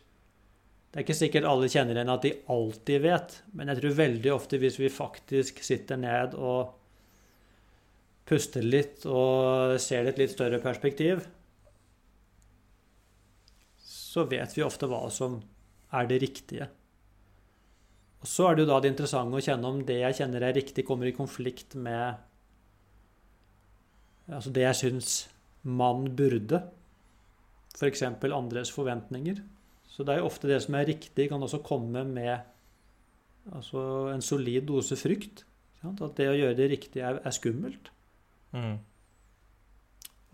det 0.89 0.97
er 0.97 1.05
ikke 1.05 1.19
sikkert 1.19 1.45
alle 1.45 1.69
kjenner 1.69 1.99
igjen 1.99 2.09
at 2.15 2.23
de 2.25 2.31
alltid 2.49 3.03
vet, 3.03 3.35
men 3.53 3.69
jeg 3.69 3.77
tror 3.83 3.97
veldig 3.99 4.31
ofte 4.33 4.57
hvis 4.63 4.79
vi 4.81 4.89
faktisk 4.89 5.59
sitter 5.63 5.99
ned 6.01 6.33
og 6.35 6.71
puster 8.29 8.65
litt 8.65 9.07
og 9.09 9.79
ser 9.81 10.05
det 10.05 10.13
i 10.13 10.15
et 10.15 10.23
litt 10.23 10.35
større 10.35 10.61
perspektiv, 10.63 11.25
så 13.81 14.25
vet 14.29 14.57
vi 14.57 14.65
ofte 14.65 14.89
hva 14.91 15.07
som 15.13 15.39
er 15.97 16.09
det 16.11 16.21
riktige. 16.25 16.69
Og 18.19 18.27
så 18.29 18.49
er 18.49 18.57
det 18.57 18.65
jo 18.65 18.71
da 18.73 18.79
det 18.83 18.93
interessante 18.93 19.39
å 19.39 19.45
kjenne 19.45 19.71
om 19.71 19.83
det 19.87 20.01
jeg 20.01 20.19
kjenner 20.21 20.45
er 20.45 20.57
riktig, 20.59 20.87
kommer 20.87 21.09
i 21.09 21.17
konflikt 21.17 21.79
med 21.79 22.25
Altså 24.29 24.51
det 24.53 24.67
jeg 24.67 24.77
syns 24.77 25.13
man 25.65 26.03
burde. 26.13 26.59
F.eks. 27.79 28.03
andres 28.05 28.69
forventninger. 28.75 29.39
Så 29.89 30.05
det 30.05 30.15
er 30.15 30.21
jo 30.21 30.29
ofte 30.29 30.51
det 30.51 30.59
som 30.61 30.77
er 30.77 30.85
riktig, 30.91 31.31
kan 31.31 31.41
også 31.43 31.63
komme 31.65 32.03
med 32.05 32.37
altså 33.49 33.81
en 34.13 34.21
solid 34.21 34.67
dose 34.69 34.99
frykt. 35.01 35.47
At 35.81 36.19
det 36.19 36.29
å 36.29 36.37
gjøre 36.37 36.59
det 36.59 36.69
riktige 36.75 37.09
er, 37.09 37.23
er 37.25 37.33
skummelt. 37.33 37.89
Mm. 38.53 38.77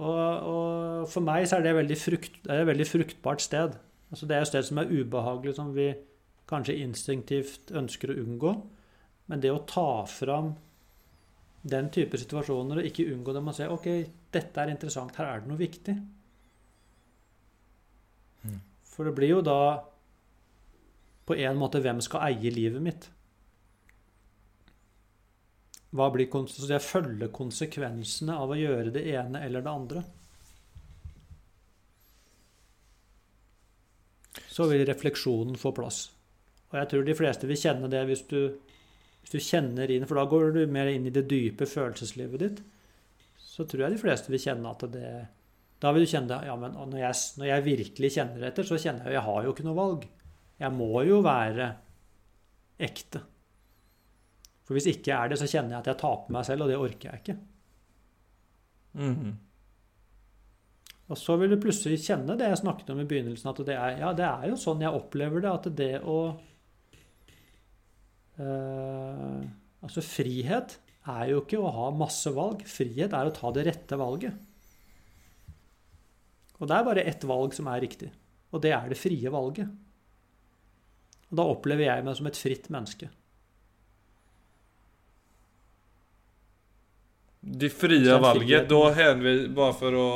Og, 0.02 0.18
og 0.50 1.08
for 1.10 1.22
meg 1.24 1.46
så 1.46 1.58
er 1.58 1.66
det, 1.66 1.76
veldig 1.78 1.98
frukt, 1.98 2.40
det 2.44 2.50
er 2.50 2.64
et 2.64 2.70
veldig 2.72 2.86
fruktbart 2.88 3.44
sted. 3.44 3.76
Altså 4.10 4.26
det 4.30 4.36
er 4.36 4.44
et 4.44 4.50
sted 4.50 4.66
som 4.66 4.80
er 4.82 4.90
ubehagelig, 4.90 5.54
som 5.56 5.70
vi 5.74 5.92
kanskje 6.50 6.80
instinktivt 6.82 7.72
ønsker 7.74 8.12
å 8.12 8.18
unngå. 8.24 8.54
Men 9.30 9.40
det 9.42 9.52
å 9.54 9.62
ta 9.68 10.04
fram 10.10 10.52
den 11.64 11.88
type 11.94 12.18
situasjoner 12.20 12.82
og 12.82 12.88
ikke 12.90 13.06
unngå 13.14 13.32
dem 13.32 13.48
og 13.48 13.56
se 13.56 13.68
ok, 13.70 13.88
dette 14.34 14.60
er 14.60 14.72
interessant, 14.74 15.16
her 15.16 15.30
er 15.30 15.42
det 15.42 15.50
noe 15.50 15.60
viktig. 15.60 15.94
Mm. 18.44 18.60
For 18.90 19.08
det 19.08 19.14
blir 19.16 19.36
jo 19.38 19.44
da 19.46 19.60
på 21.24 21.38
en 21.40 21.56
måte 21.56 21.80
hvem 21.80 22.02
skal 22.04 22.26
eie 22.28 22.52
livet 22.52 22.84
mitt? 22.84 23.08
Hva 25.94 26.08
blir 26.10 26.26
så 26.50 26.66
jeg 26.66 26.82
følger 26.82 27.30
konsekvensene 27.30 28.34
av 28.34 28.50
å 28.50 28.58
gjøre 28.58 28.90
det 28.96 29.04
ene 29.14 29.44
eller 29.46 29.62
det 29.62 29.70
andre. 29.70 30.02
Så 34.50 34.66
vil 34.70 34.82
refleksjonen 34.88 35.58
få 35.58 35.70
plass. 35.74 36.08
Og 36.72 36.80
jeg 36.80 36.90
tror 36.90 37.04
de 37.06 37.14
fleste 37.14 37.46
vil 37.46 37.60
kjenne 37.60 37.90
det 37.90 38.00
hvis 38.08 38.24
du, 38.30 38.40
hvis 39.22 39.34
du 39.36 39.38
kjenner 39.38 39.90
inn, 39.90 40.06
for 40.10 40.18
da 40.18 40.24
går 40.30 40.50
du 40.56 40.64
mer 40.66 40.90
inn 40.90 41.06
i 41.06 41.14
det 41.14 41.28
dype 41.30 41.68
følelseslivet 41.70 42.42
ditt. 42.42 42.62
Så 43.38 43.66
tror 43.70 43.84
jeg 43.84 43.94
de 43.94 44.02
fleste 44.02 44.34
vil 44.34 44.42
kjenne 44.42 44.72
at 44.74 44.82
det 44.90 45.12
Da 45.82 45.92
vil 45.92 46.06
du 46.06 46.10
kjenne 46.10 46.30
det, 46.30 46.48
ja, 46.48 46.54
men 46.56 46.74
når 46.74 47.00
jeg, 47.02 47.20
når 47.38 47.46
jeg 47.50 47.64
virkelig 47.68 48.10
kjenner 48.16 48.46
etter, 48.48 48.66
så 48.66 48.78
kjenner 48.80 49.04
jeg 49.04 49.12
jo 49.12 49.18
jeg 49.18 49.26
har 49.28 49.44
jo 49.44 49.54
ikke 49.54 49.66
noe 49.66 49.78
valg. 49.78 50.08
Jeg 50.58 50.74
må 50.74 50.90
jo 51.04 51.18
være 51.22 51.68
ekte. 52.82 53.20
For 54.64 54.76
hvis 54.76 54.88
ikke 54.94 55.16
er 55.16 55.30
det, 55.30 55.38
så 55.40 55.48
kjenner 55.48 55.76
jeg 55.76 55.82
at 55.82 55.90
jeg 55.92 56.00
taper 56.00 56.34
meg 56.36 56.46
selv, 56.48 56.64
og 56.64 56.72
det 56.72 56.78
orker 56.80 57.10
jeg 57.10 57.22
ikke. 57.22 57.36
Mhm. 59.00 59.34
Og 61.12 61.20
så 61.20 61.34
vil 61.36 61.52
du 61.52 61.60
plutselig 61.60 61.98
kjenne 62.00 62.36
det 62.40 62.46
jeg 62.48 62.62
snakket 62.62 62.94
om 62.94 63.02
i 63.02 63.08
begynnelsen, 63.08 63.50
at 63.50 63.60
det 63.68 63.74
er, 63.76 63.98
ja, 64.00 64.12
det 64.16 64.24
er 64.24 64.46
jo 64.48 64.56
sånn 64.60 64.80
jeg 64.80 64.96
opplever 64.96 65.44
det, 65.44 65.50
at 65.50 65.68
det 65.76 65.92
å 66.00 66.16
eh, 68.40 69.44
Altså, 69.84 70.00
frihet 70.00 70.78
er 71.12 71.26
jo 71.28 71.42
ikke 71.42 71.60
å 71.60 71.68
ha 71.68 71.90
masse 71.92 72.30
valg. 72.32 72.62
Frihet 72.64 73.12
er 73.12 73.28
å 73.28 73.34
ta 73.36 73.50
det 73.52 73.66
rette 73.66 73.98
valget. 74.00 74.38
Og 76.56 76.70
det 76.70 76.78
er 76.78 76.86
bare 76.86 77.04
ett 77.04 77.26
valg 77.28 77.52
som 77.52 77.68
er 77.68 77.82
riktig, 77.84 78.08
og 78.54 78.62
det 78.64 78.72
er 78.72 78.88
det 78.88 78.96
frie 78.96 79.28
valget. 79.28 79.68
Og 81.28 81.36
da 81.36 81.44
opplever 81.50 81.84
jeg 81.90 82.06
meg 82.06 82.16
som 82.16 82.30
et 82.30 82.40
fritt 82.40 82.70
menneske. 82.72 83.10
Det 87.44 87.68
fria 87.72 88.16
valget, 88.18 88.68
da 88.68 88.78
bare 89.54 89.74
for 89.76 89.92
å 89.92 90.06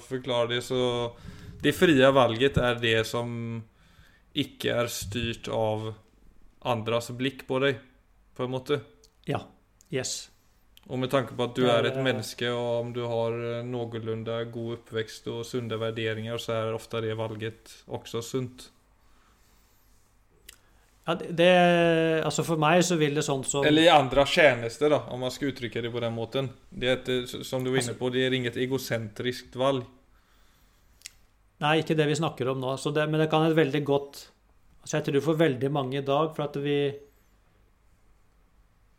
forklare 0.00 0.48
det, 0.54 0.62
så 0.62 1.12
Det 1.62 1.72
fria 1.74 2.10
valget 2.12 2.58
er 2.58 2.74
det 2.78 3.06
som 3.06 3.64
ikke 4.36 4.70
er 4.82 4.86
styrt 4.92 5.48
av 5.48 5.94
andres 6.62 7.08
blikk 7.16 7.46
på 7.48 7.58
deg, 7.64 7.78
på 8.36 8.44
en 8.44 8.50
måte. 8.52 8.80
Ja. 9.26 9.40
Yes. 9.90 10.28
Og 10.88 10.98
med 11.00 11.10
tanke 11.10 11.34
på 11.34 11.42
at 11.48 11.54
du 11.56 11.64
er- 11.66 11.80
er 11.82 11.86
et 11.86 11.96
menneske, 12.04 12.46
og 12.52 12.84
om 12.84 12.92
du 12.92 13.00
har 13.06 13.32
eh, 13.32 13.62
noenlunde 13.64 14.52
god 14.52 14.78
oppvekst 14.78 15.26
og 15.28 15.44
sunne 15.44 15.78
verdieringer, 15.80 16.36
så 16.38 16.52
er 16.52 16.74
ofte 16.74 17.00
det 17.00 17.16
valget 17.16 17.82
også 17.88 18.22
sunt. 18.22 18.68
Ja, 21.06 21.14
det, 21.14 21.30
det 21.38 21.50
Altså, 22.26 22.42
for 22.46 22.58
meg 22.60 22.82
så 22.84 22.98
vil 22.98 23.14
det 23.14 23.22
sånn 23.26 23.44
som 23.46 23.66
Eller 23.66 23.86
i 23.86 23.92
andre 23.92 24.24
tjenester, 24.26 24.90
da, 24.90 25.04
om 25.14 25.22
man 25.22 25.32
skal 25.34 25.52
uttrykke 25.52 25.84
det 25.84 25.92
på 25.94 26.02
den 26.02 26.16
måten. 26.16 26.50
Det 26.70 26.90
er 26.90 26.96
et, 26.98 27.10
eh, 27.14 27.44
som 27.46 27.64
du 27.64 27.70
var 27.70 27.82
inne 27.82 27.96
på, 27.98 28.10
det 28.14 28.26
er 28.26 28.34
inget 28.34 28.58
egocentriskt 28.58 29.54
valg. 29.60 29.86
Nei, 31.62 31.78
ikke 31.80 31.96
det 31.96 32.08
vi 32.10 32.18
snakker 32.18 32.50
om 32.52 32.60
nå. 32.60 32.74
Så 32.80 32.92
det, 32.92 33.06
men 33.08 33.22
det 33.22 33.30
kan 33.32 33.46
et 33.46 33.56
veldig 33.56 33.84
godt 33.86 34.26
altså 34.86 35.00
Jeg 35.00 35.06
tror 35.08 35.22
for 35.24 35.40
veldig 35.40 35.70
mange 35.72 35.98
i 35.98 36.06
dag, 36.06 36.28
for 36.36 36.46
at 36.46 36.56
vi 36.62 36.78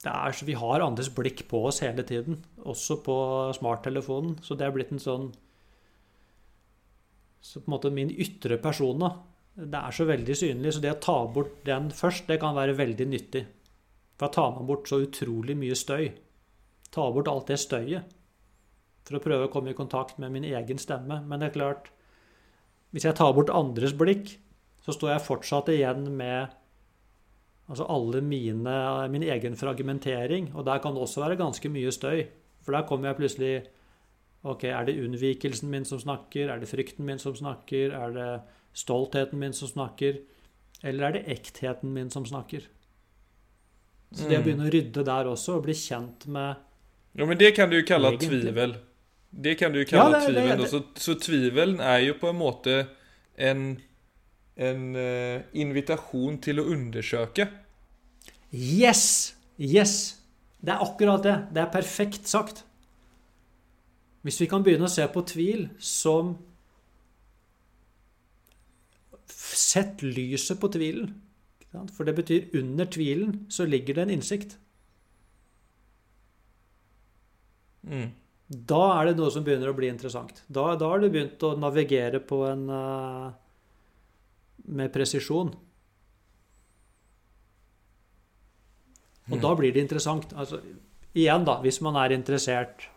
det 0.03 0.13
er, 0.13 0.45
Vi 0.45 0.55
har 0.57 0.83
andres 0.85 1.09
blikk 1.13 1.47
på 1.49 1.65
oss 1.69 1.81
hele 1.83 2.03
tiden, 2.03 2.43
også 2.59 3.01
på 3.03 3.17
smarttelefonen. 3.57 4.37
Så 4.43 4.55
det 4.55 4.67
er 4.67 4.75
blitt 4.75 4.91
en 4.91 5.03
sånn 5.03 5.31
Så 7.41 7.61
på 7.61 7.69
en 7.69 7.75
måte 7.77 7.93
min 7.93 8.11
ytre 8.11 8.57
person 8.59 8.99
da, 8.99 9.13
det 9.57 9.79
er 9.79 9.95
så 9.95 10.05
veldig 10.05 10.35
synlig. 10.37 10.73
Så 10.75 10.81
det 10.83 10.93
å 10.93 11.01
ta 11.01 11.17
bort 11.33 11.63
den 11.65 11.89
først, 11.93 12.27
det 12.29 12.39
kan 12.41 12.57
være 12.57 12.77
veldig 12.77 13.07
nyttig. 13.09 13.43
For 14.17 14.27
da 14.27 14.33
tar 14.33 14.53
man 14.53 14.69
bort 14.69 14.89
så 14.89 15.01
utrolig 15.01 15.57
mye 15.57 15.77
støy. 15.77 16.11
Ta 16.93 17.09
bort 17.13 17.29
alt 17.31 17.49
det 17.49 17.59
støyet. 17.61 18.13
For 19.07 19.17
å 19.17 19.23
prøve 19.23 19.47
å 19.47 19.51
komme 19.51 19.71
i 19.71 19.77
kontakt 19.77 20.19
med 20.21 20.33
min 20.35 20.45
egen 20.47 20.81
stemme. 20.81 21.21
Men 21.25 21.41
det 21.41 21.49
er 21.49 21.57
klart 21.57 21.89
hvis 22.95 23.07
jeg 23.07 23.17
tar 23.17 23.33
bort 23.35 23.51
andres 23.51 23.95
blikk, 23.97 24.37
så 24.85 24.93
står 24.95 25.15
jeg 25.15 25.25
fortsatt 25.25 25.71
igjen 25.73 26.05
med 26.15 26.53
altså 27.67 27.87
alle 27.91 28.21
mine, 28.23 28.75
min 29.11 29.25
egen 29.27 29.57
fragmentering. 29.59 30.51
Og 30.55 30.67
der 30.69 30.79
kan 30.83 30.95
det 30.95 31.03
også 31.03 31.25
være 31.25 31.39
ganske 31.39 31.71
mye 31.71 31.91
støy. 31.91 32.27
For 32.63 32.77
der 32.77 32.87
kommer 32.87 33.11
jeg 33.11 33.19
plutselig 33.23 33.55
Ok, 34.47 34.67
er 34.69 34.85
det 34.85 34.99
unnvikelsen 35.01 35.67
min 35.67 35.83
som 35.83 35.99
snakker? 35.99 36.47
Er 36.53 36.61
det 36.61 36.69
frykten 36.69 37.03
min 37.03 37.19
som 37.19 37.33
snakker? 37.35 37.91
Er 37.97 38.13
det 38.15 38.27
stoltheten 38.77 39.39
min 39.41 39.55
som 39.57 39.69
snakker? 39.71 40.19
Eller 40.85 41.07
er 41.07 41.15
det 41.17 41.23
ektheten 41.33 41.89
min 41.95 42.11
som 42.13 42.25
snakker? 42.29 42.67
Så 44.13 44.27
det 44.29 44.37
å 44.37 44.41
Mm. 44.41 44.45
begynne 44.45 44.67
å 44.67 44.71
rydde 44.71 45.03
der 45.03 45.25
også, 45.27 45.57
og 45.57 45.63
bli 45.65 45.73
kjent 45.73 46.27
med 46.27 46.55
Jo, 47.17 47.25
men 47.25 47.37
det 47.37 47.55
kan 47.55 47.69
du 47.69 47.75
jo 47.79 47.85
kalle 47.85 48.11
Egentlig. 48.13 48.43
tvivel. 48.43 48.75
Det 49.33 49.57
kan 49.59 49.71
du 49.73 49.79
jo 49.81 49.85
kalle 49.89 50.19
Ja, 50.19 50.19
det- 50.19 50.35
tvivel. 50.35 50.57
det-. 50.61 50.69
Så, 50.69 50.83
så 50.95 51.15
tvivelen 51.19 51.79
er 51.81 51.99
jo 52.05 52.13
på 52.13 52.29
en 52.29 52.37
måte 52.37 52.87
en, 53.37 53.81
en 54.57 54.95
uh, 54.95 55.41
invitasjon 55.53 56.37
til 56.41 56.59
å 56.61 56.65
undersøke. 56.71 57.49
Yes! 58.53 59.33
Yes! 59.59 60.21
Det 60.63 60.69
er 60.73 60.79
akkurat 60.85 61.23
det. 61.23 61.35
Det 61.53 61.61
er 61.63 61.71
perfekt 61.73 62.27
sagt. 62.27 62.63
Hvis 64.23 64.39
vi 64.41 64.47
kan 64.47 64.63
begynne 64.63 64.85
å 64.87 64.91
se 64.91 65.05
på 65.07 65.21
tvil 65.25 65.69
som 65.79 66.37
Sett 69.47 70.03
lyset 70.03 70.59
på 70.59 70.69
tvilen. 70.73 71.15
For 71.93 72.07
det 72.07 72.15
betyr 72.17 72.55
under 72.57 72.87
tvilen 72.89 73.45
så 73.53 73.65
ligger 73.67 73.97
det 73.97 74.05
en 74.07 74.15
innsikt. 74.17 74.57
Mm. 77.87 78.09
Da 78.47 78.81
er 78.95 79.09
det 79.09 79.17
noe 79.19 79.31
som 79.31 79.43
begynner 79.43 79.71
å 79.71 79.75
bli 79.77 79.89
interessant. 79.91 80.41
Da, 80.47 80.69
da 80.79 80.89
har 80.91 81.03
du 81.03 81.09
begynt 81.11 81.43
å 81.43 81.53
navigere 81.59 82.21
på 82.23 82.41
en 82.47 82.67
uh, 82.71 83.31
med 84.67 84.91
presisjon. 84.95 85.53
Og 89.27 89.35
Mm. 89.35 89.41
da 89.43 89.55
blir 89.55 89.73
det 89.73 89.83
interessant. 89.83 90.31
Altså, 90.33 90.61
igjen, 91.13 91.43
da, 91.43 91.59
hvis 91.61 91.81
man 91.81 91.97
er 91.99 92.15
interessert 92.15 92.87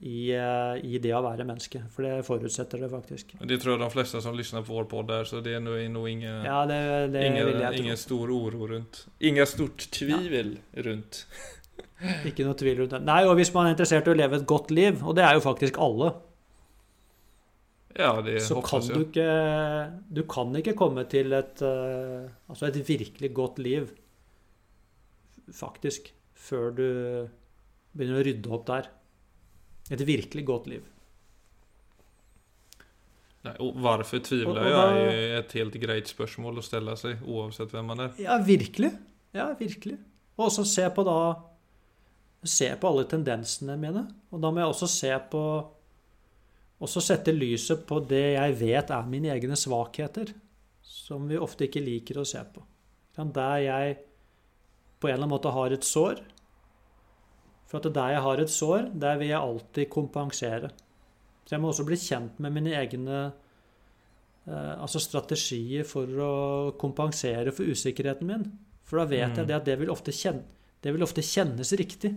i, 0.00 0.30
eh, 0.32 0.80
i 0.80 0.98
det 1.02 1.12
å 1.12 1.20
være 1.24 1.44
menneske. 1.44 1.82
For 1.92 2.06
det 2.06 2.24
forutsetter 2.24 2.80
det 2.80 2.88
faktisk. 2.92 3.34
Det 3.36 3.58
tror 3.60 3.74
jeg 3.74 3.82
de 3.82 3.90
fleste 3.92 4.22
som 4.24 4.36
lyssnar 4.36 4.64
på 4.64 4.78
vår 4.78 4.88
podd 4.88 5.12
er, 5.12 5.28
så 5.28 5.42
det 5.44 5.58
er 5.58 5.64
noe 5.64 5.82
ingen, 5.84 6.44
Ja, 6.46 6.62
det, 6.68 6.80
det 7.12 7.26
ingen, 7.28 7.60
ingen 7.82 8.00
stor 8.00 8.32
oro 8.32 8.70
rundt. 8.72 9.04
Ingen 9.20 9.48
stort 9.48 9.90
tvivel 9.92 10.56
rundt. 10.86 11.26
Ikke 12.28 12.46
noe 12.48 12.56
tvil 12.56 12.80
rundt 12.80 12.96
det. 12.96 13.02
Nei, 13.04 13.20
og 13.28 13.36
hvis 13.36 13.52
man 13.52 13.68
er 13.68 13.76
interessert 13.76 14.08
i 14.08 14.14
å 14.14 14.16
leve 14.16 14.40
et 14.40 14.48
godt 14.48 14.72
liv, 14.72 15.04
og 15.04 15.18
det 15.18 15.26
er 15.26 15.36
jo 15.36 15.44
faktisk 15.44 15.80
alle, 15.80 16.14
Ja, 17.98 18.14
det 18.22 18.38
så 18.46 18.60
kan 18.62 18.78
hoppas 18.78 18.86
du 18.86 19.00
ikke 19.02 19.24
Du 20.14 20.20
kan 20.30 20.54
ikke 20.54 20.76
komme 20.78 21.02
til 21.10 21.32
et 21.34 21.58
eh, 21.66 22.28
Altså 22.46 22.68
et 22.68 22.78
virkelig 22.86 23.32
godt 23.34 23.58
liv, 23.58 23.88
faktisk, 25.50 26.12
før 26.38 26.70
du 26.70 26.86
begynner 27.90 28.20
å 28.20 28.24
rydde 28.28 28.52
opp 28.54 28.68
der. 28.68 28.86
Et 29.90 30.06
virkelig 30.06 30.46
godt 30.46 30.68
liv. 30.70 30.86
Nei, 33.40 33.54
og 33.64 33.76
hvorfor 33.80 34.20
tviler 34.22 34.66
jeg, 34.68 35.04
er 35.10 35.38
ett 35.38 35.54
helt 35.56 35.76
greit 35.80 36.10
spørsmål 36.10 36.60
å 36.60 36.64
stille 36.64 36.94
seg, 37.00 37.22
oavsett 37.24 37.72
hvem 37.72 37.86
man 37.88 38.04
er. 38.04 38.10
Ja, 38.20 38.36
virkelig. 38.44 38.92
Ja, 39.32 39.48
virkelig. 39.56 39.96
Og 40.36 40.48
også 40.50 40.66
se 40.68 40.88
på 40.94 41.06
da 41.06 41.20
Se 42.40 42.70
på 42.80 42.88
alle 42.88 43.02
tendensene 43.04 43.74
mine. 43.76 44.06
Og 44.32 44.40
da 44.40 44.48
må 44.48 44.62
jeg 44.62 44.72
også 44.72 44.86
se 44.88 45.10
på 45.28 45.42
Også 46.80 47.02
sette 47.04 47.34
lyset 47.36 47.82
på 47.84 47.98
det 48.08 48.38
jeg 48.38 48.54
vet 48.56 48.92
er 48.96 49.08
mine 49.08 49.28
egne 49.34 49.58
svakheter. 49.60 50.30
Som 50.80 51.26
vi 51.28 51.36
ofte 51.36 51.66
ikke 51.66 51.82
liker 51.84 52.22
å 52.22 52.24
se 52.24 52.40
på. 52.40 52.64
Der 53.20 53.58
jeg 53.60 53.98
på 55.00 55.08
en 55.08 55.12
eller 55.12 55.26
annen 55.26 55.34
måte 55.34 55.52
har 55.52 55.74
et 55.76 55.84
sår. 55.84 56.22
For 57.70 57.78
at 57.78 57.92
der 57.94 58.08
jeg 58.16 58.22
har 58.24 58.40
et 58.42 58.50
sår, 58.50 58.88
der 58.98 59.16
vil 59.20 59.28
jeg 59.30 59.38
alltid 59.40 59.88
kompensere. 59.92 60.70
Så 61.46 61.54
jeg 61.54 61.60
må 61.62 61.70
også 61.70 61.84
bli 61.86 61.96
kjent 61.96 62.40
med 62.42 62.52
mine 62.56 62.72
egne 62.74 63.20
eh, 64.48 64.74
altså 64.82 64.98
strategier 65.02 65.84
for 65.86 66.06
å 66.06 66.32
kompensere 66.80 67.52
for 67.54 67.70
usikkerheten 67.70 68.26
min. 68.26 68.44
For 68.84 68.98
da 68.98 69.04
vet 69.12 69.30
Mm. 69.30 69.36
jeg 69.36 69.46
det 69.46 69.54
at 69.60 69.64
det 69.68 69.78
vil, 69.78 69.90
ofte 69.90 70.10
kjen- 70.10 70.42
det 70.82 70.92
vil 70.94 71.02
ofte 71.06 71.22
kjennes 71.22 71.70
riktig. 71.78 72.10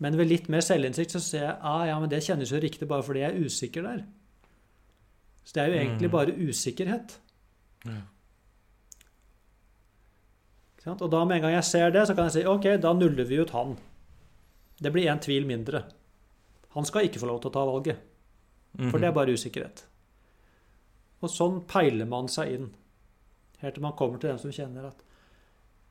Men 0.00 0.16
ved 0.16 0.28
litt 0.28 0.48
mer 0.48 0.60
selvinnsikt 0.64 1.12
så 1.12 1.20
ser 1.20 1.44
jeg 1.46 1.56
ah, 1.62 1.84
ja, 1.88 1.98
men 2.00 2.08
det 2.08 2.22
kjennes 2.24 2.50
jo 2.52 2.60
riktig 2.60 2.88
bare 2.88 3.02
fordi 3.04 3.20
jeg 3.20 3.34
er 3.34 3.44
usikker 3.46 3.82
der. 3.82 4.04
Så 5.44 5.54
det 5.54 5.62
er 5.62 5.68
jo 5.72 5.78
egentlig 5.80 6.08
Mm. 6.08 6.12
bare 6.12 6.36
usikkerhet. 6.36 7.16
Ja. 7.86 8.00
Og 10.88 11.10
da 11.12 11.24
med 11.28 11.36
en 11.38 11.42
gang 11.44 11.56
jeg 11.58 11.68
ser 11.68 11.90
det, 11.92 12.06
så 12.08 12.14
kan 12.16 12.28
jeg 12.30 12.38
si 12.38 12.46
ok, 12.48 12.66
da 12.80 12.92
nuller 12.96 13.26
vi 13.28 13.40
ut 13.42 13.52
han. 13.52 13.76
Det 14.80 14.92
blir 14.94 15.10
én 15.12 15.20
tvil 15.20 15.44
mindre. 15.48 15.84
Han 16.72 16.86
skal 16.88 17.04
ikke 17.04 17.20
få 17.20 17.28
lov 17.28 17.42
til 17.42 17.50
å 17.50 17.56
ta 17.58 17.64
valget. 17.68 18.06
For 18.78 19.02
det 19.02 19.10
er 19.10 19.16
bare 19.16 19.34
usikkerhet. 19.34 19.84
Og 21.20 21.28
sånn 21.28 21.58
peiler 21.68 22.08
man 22.08 22.30
seg 22.32 22.52
inn. 22.54 22.68
Helt 23.60 23.76
til 23.76 23.84
man 23.84 23.96
kommer 23.98 24.20
til 24.20 24.30
den 24.30 24.40
som 24.40 24.54
kjenner 24.54 24.88
at 24.92 25.06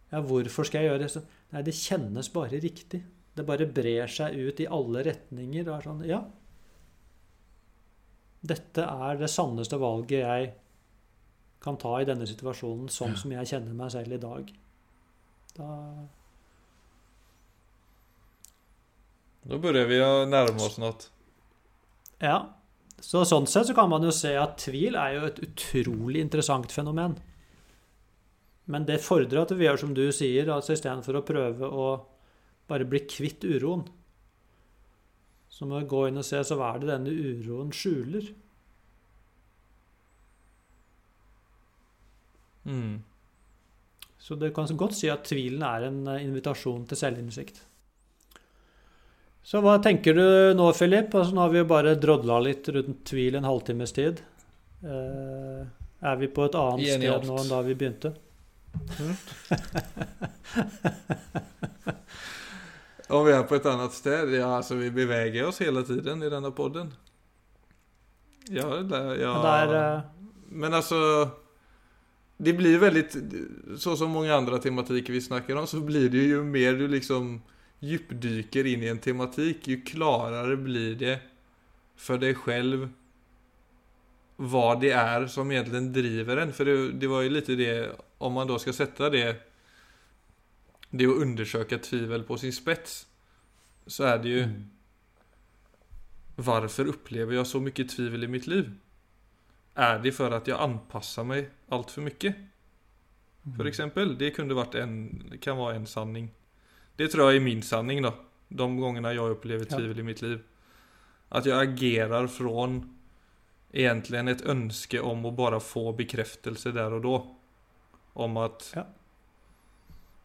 Ja, 0.10 0.24
hvorfor 0.26 0.66
skal 0.66 0.82
jeg 0.82 0.90
gjøre 0.90 1.06
det? 1.06 1.22
Nei, 1.54 1.62
det 1.68 1.76
kjennes 1.78 2.32
bare 2.34 2.58
riktig. 2.64 3.04
Det 3.38 3.46
bare 3.46 3.68
brer 3.70 4.10
seg 4.10 4.34
ut 4.40 4.62
i 4.64 4.66
alle 4.66 5.04
retninger. 5.06 5.68
Og 5.68 5.76
er 5.76 5.86
sånn 5.86 6.02
Ja. 6.08 6.24
Dette 8.42 8.88
er 8.88 9.20
det 9.20 9.30
sanneste 9.30 9.78
valget 9.78 10.24
jeg 10.24 10.50
kan 11.62 11.78
ta 11.78 11.98
i 12.00 12.08
denne 12.08 12.26
situasjonen, 12.26 12.88
sånn 12.90 13.18
som 13.20 13.32
jeg 13.36 13.52
kjenner 13.52 13.76
meg 13.76 13.92
selv 13.92 14.16
i 14.16 14.22
dag. 14.24 14.52
Da 15.60 16.08
Då 19.50 19.58
burde 19.58 19.86
vi 19.90 19.98
nærme 20.30 20.62
oss 20.62 20.78
noe. 20.78 20.94
Ja. 22.22 22.38
Så 23.02 23.24
sånn 23.26 23.48
sett 23.48 23.70
så 23.70 23.74
kan 23.74 23.90
man 23.90 24.04
jo 24.04 24.12
se 24.14 24.34
at 24.38 24.60
tvil 24.62 24.98
er 25.00 25.16
jo 25.16 25.28
et 25.30 25.40
utrolig 25.42 26.22
interessant 26.22 26.72
fenomen. 26.76 27.16
Men 28.70 28.86
det 28.86 29.00
fordrer 29.02 29.42
at 29.42 29.54
vi 29.56 29.66
gjør 29.66 29.80
som 29.82 29.96
du 29.98 30.04
sier, 30.14 30.52
altså 30.54 30.76
istedenfor 30.76 31.18
å 31.18 31.26
prøve 31.26 31.70
å 31.70 31.88
bare 32.70 32.86
bli 32.86 33.02
kvitt 33.10 33.48
uroen, 33.48 33.88
så 35.50 35.66
må 35.66 35.80
vi 35.82 35.90
gå 35.90 36.04
inn 36.08 36.22
og 36.22 36.28
se 36.28 36.44
så 36.46 36.60
hva 36.60 36.76
er 36.76 36.84
det 36.84 36.92
denne 36.92 37.16
uroen 37.16 37.74
skjuler. 37.74 38.30
Mm. 42.70 43.00
Så 44.30 44.36
det 44.38 44.52
kan 44.54 44.70
godt 44.78 44.94
si 44.94 45.08
at 45.10 45.24
tvilen 45.26 45.64
er 45.66 45.88
en 45.88 46.04
eh, 46.06 46.22
invitasjon 46.22 46.84
til 46.86 46.94
selvinnsikt. 47.00 47.64
Så 49.42 49.58
hva 49.66 49.82
tenker 49.82 50.14
du 50.14 50.54
nå, 50.54 50.70
Philip? 50.78 51.10
Altså, 51.18 51.34
nå 51.34 51.42
har 51.42 51.50
vi 51.50 51.58
jo 51.64 51.72
bare 51.72 51.96
drodla 51.98 52.38
litt 52.46 52.70
rundt 52.70 53.02
tvil 53.10 53.34
en 53.40 53.48
halvtimes 53.50 53.90
tid. 53.98 54.22
Uh, 54.84 55.66
er 56.06 56.16
vi 56.22 56.30
på 56.30 56.46
et 56.46 56.54
annet 56.62 56.94
sted 57.00 57.26
nå 57.26 57.40
enn 57.42 57.50
da 57.50 57.58
vi 57.66 57.74
begynte? 57.80 58.14
Om 63.10 63.26
vi 63.26 63.34
er 63.34 63.42
på 63.50 63.58
et 63.58 63.66
annet 63.74 63.94
sted? 63.98 64.30
Ja, 64.38 64.54
altså 64.60 64.78
vi 64.78 64.94
beveger 64.94 65.50
oss 65.50 65.58
hele 65.66 65.82
tiden 65.90 66.22
i 66.22 66.30
denne 66.30 66.54
podden. 66.54 66.94
Ja, 68.54 68.86
det, 68.86 69.18
ja. 69.24 69.34
Men 69.34 69.42
det 69.42 69.58
er 69.58 69.74
eh, 69.82 70.06
Men 70.50 70.74
alltså 70.78 71.00
Det 72.42 72.54
blir 72.54 72.80
väldigt 72.80 73.18
Så 73.78 73.96
som 73.96 74.12
många 74.12 74.36
andra 74.36 74.58
tematiker 74.58 75.14
vi 75.14 75.22
snackar 75.22 75.56
om 75.56 75.68
så 75.68 75.80
blir 75.80 76.10
det 76.10 76.18
ju 76.18 76.44
mer 76.44 76.74
du 76.74 76.88
liksom 76.88 77.42
djupdyker 77.80 78.66
in 78.66 78.84
i 78.84 78.88
en 78.88 79.00
tematik 79.00 79.68
ju 79.68 79.82
klarare 79.82 80.58
blir 80.58 80.96
det 80.96 81.20
för 81.96 82.18
dig 82.18 82.36
själv 82.36 82.90
vad 84.36 84.82
det 84.82 84.92
är 84.92 85.28
som 85.28 85.52
egentligen 85.52 85.94
driver 85.94 86.38
en. 86.38 86.54
För 86.54 86.66
det, 86.66 86.92
det 86.92 87.08
var 87.08 87.22
ju 87.22 87.30
lite 87.30 87.56
det, 87.56 87.96
om 88.18 88.34
man 88.34 88.48
då 88.48 88.60
ska 88.60 88.74
sätta 88.74 89.10
det, 89.10 89.36
det 90.90 91.06
att 91.06 91.18
undersöka 91.18 91.78
tvivel 91.78 92.24
på 92.24 92.38
sin 92.38 92.54
spets. 92.54 93.08
Så 93.86 94.04
är 94.04 94.18
det 94.18 94.30
ju, 94.30 94.44
mm. 94.44 94.70
varför 96.36 96.86
upplever 96.86 97.36
jag 97.36 97.48
så 97.48 97.60
mycket 97.60 97.90
tvivel 97.90 98.24
i 98.24 98.28
mitt 98.28 98.48
liv? 98.48 98.72
Är 99.80 100.00
det 100.00 100.12
for 100.12 100.34
at 100.36 100.48
jeg 100.48 100.60
anpasser 100.60 101.24
meg 101.24 101.46
altfor 101.72 102.02
mye? 102.04 102.12
mycket? 102.12 102.36
För 103.58 103.66
exempel, 103.66 104.18
det 104.18 104.40
en, 104.76 105.40
kan 105.42 105.58
være 105.58 105.76
en 105.76 105.86
sanning. 105.88 106.32
Det 106.96 107.08
tror 107.08 107.32
jeg 107.32 107.40
er 107.40 107.46
min 107.46 107.62
sanning 107.62 108.02
da. 108.04 108.12
De 108.50 108.68
gångerna 108.76 109.14
jeg 109.14 109.32
opplever 109.38 109.66
tvivel 109.66 110.00
i 110.00 110.04
mitt 110.04 110.22
liv. 110.22 110.42
At 111.32 111.46
jeg 111.46 111.56
agerer 111.56 112.28
fra 112.28 112.68
egentlig 113.72 114.20
et 114.30 114.46
ønske 114.46 115.00
om 115.00 115.26
å 115.26 115.32
bare 115.32 115.62
få 115.64 115.94
bekreftelse 115.96 116.74
der 116.76 116.98
og 116.98 117.04
da. 117.04 117.18
Om 118.14 118.38
at 118.38 118.72
Ja. 118.76 118.86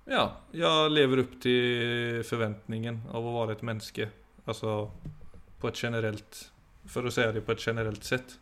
ja, 0.06 0.36
jeg 0.50 0.90
lever 0.90 1.20
opp 1.22 1.40
til 1.40 2.24
forventningen 2.24 3.04
av 3.12 3.22
å 3.22 3.38
være 3.38 3.52
et 3.52 3.62
menneske. 3.62 4.10
Altså 4.46 4.90
på 5.60 5.68
et 5.68 5.78
generelt 5.78 6.50
For 6.86 7.06
å 7.06 7.10
si 7.10 7.22
det 7.22 7.46
på 7.46 7.52
et 7.52 7.66
generellt 7.66 8.04
sätt. 8.04 8.38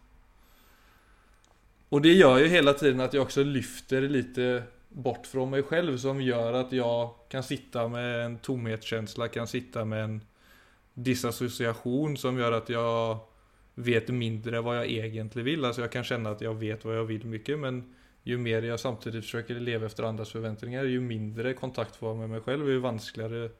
Och 1.92 2.02
det 2.02 2.12
gör 2.12 2.38
ju 2.38 2.46
hela 2.46 2.72
tiden 2.72 3.00
att 3.00 3.14
jag 3.14 3.22
också 3.22 3.42
lyfter 3.42 4.00
lite 4.00 4.62
bort 4.88 5.26
från 5.26 5.50
mig 5.50 5.62
själv 5.62 5.96
som 5.96 6.20
gör 6.20 6.52
att 6.52 6.72
jag 6.72 7.14
kan 7.28 7.42
sitta 7.42 7.88
med 7.88 8.24
en 8.24 8.38
tomhetskänsla, 8.38 9.28
kan 9.28 9.46
sitta 9.46 9.84
med 9.84 10.04
en 10.04 10.20
disassociation 10.94 12.16
som 12.16 12.38
gör 12.38 12.52
att 12.52 12.68
jag 12.68 13.18
vet 13.74 14.08
mindre 14.08 14.60
vad 14.60 14.76
jag 14.76 14.86
egentligen 14.86 15.44
vill. 15.44 15.64
Alltså 15.64 15.80
jag 15.80 15.92
kan 15.92 16.04
känna 16.04 16.30
att 16.30 16.40
jag 16.40 16.54
vet 16.54 16.84
vad 16.84 16.96
jag 16.96 17.04
vill 17.04 17.26
mycket 17.26 17.58
men 17.58 17.94
ju 18.22 18.38
mer 18.38 18.62
jag 18.62 18.80
samtidigt 18.80 19.24
försöker 19.24 19.54
leva 19.54 19.86
efter 19.86 20.02
andras 20.02 20.30
förväntningar 20.30 20.84
ju 20.84 21.00
mindre 21.00 21.54
kontakt 21.54 21.96
får 21.96 22.08
jag 22.08 22.16
med 22.16 22.30
mig 22.30 22.40
själv 22.40 22.68
ju 22.68 22.78
vanskligare 22.78 23.50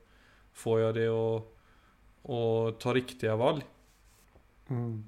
får 0.53 0.81
jag 0.81 0.95
det 0.95 1.09
att, 1.09 2.79
ta 2.79 2.95
riktiga 2.95 3.37
val. 3.37 3.65
Mm. 4.69 5.05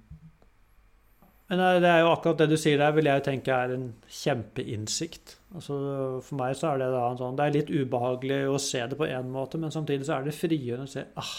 Men 1.51 1.61
eh, 1.61 1.81
det 1.83 1.91
er 1.91 2.03
jo 2.03 2.13
akkurat 2.13 2.41
det 2.41 2.49
du 2.55 2.57
sier 2.61 2.81
der, 2.81 2.95
vil 2.97 3.11
jeg 3.11 3.25
tenke 3.27 3.57
er 3.57 3.75
en 3.75 3.91
kjempeinnsikt. 4.09 5.37
Altså, 5.55 5.77
for 6.25 6.41
meg 6.41 6.57
så 6.59 6.73
er 6.73 6.83
det 6.83 6.91
da 6.95 7.05
en 7.11 7.21
sånn 7.21 7.37
Det 7.39 7.45
er 7.45 7.57
litt 7.59 7.71
ubehagelig 7.71 8.41
å 8.51 8.57
se 8.63 8.81
det 8.91 8.99
på 8.99 9.09
én 9.11 9.29
måte, 9.35 9.61
men 9.61 9.75
samtidig 9.75 10.09
så 10.09 10.19
er 10.19 10.27
det 10.27 10.37
frigjørende 10.39 10.89
å 10.89 10.95
se 10.95 11.05
ah, 11.21 11.37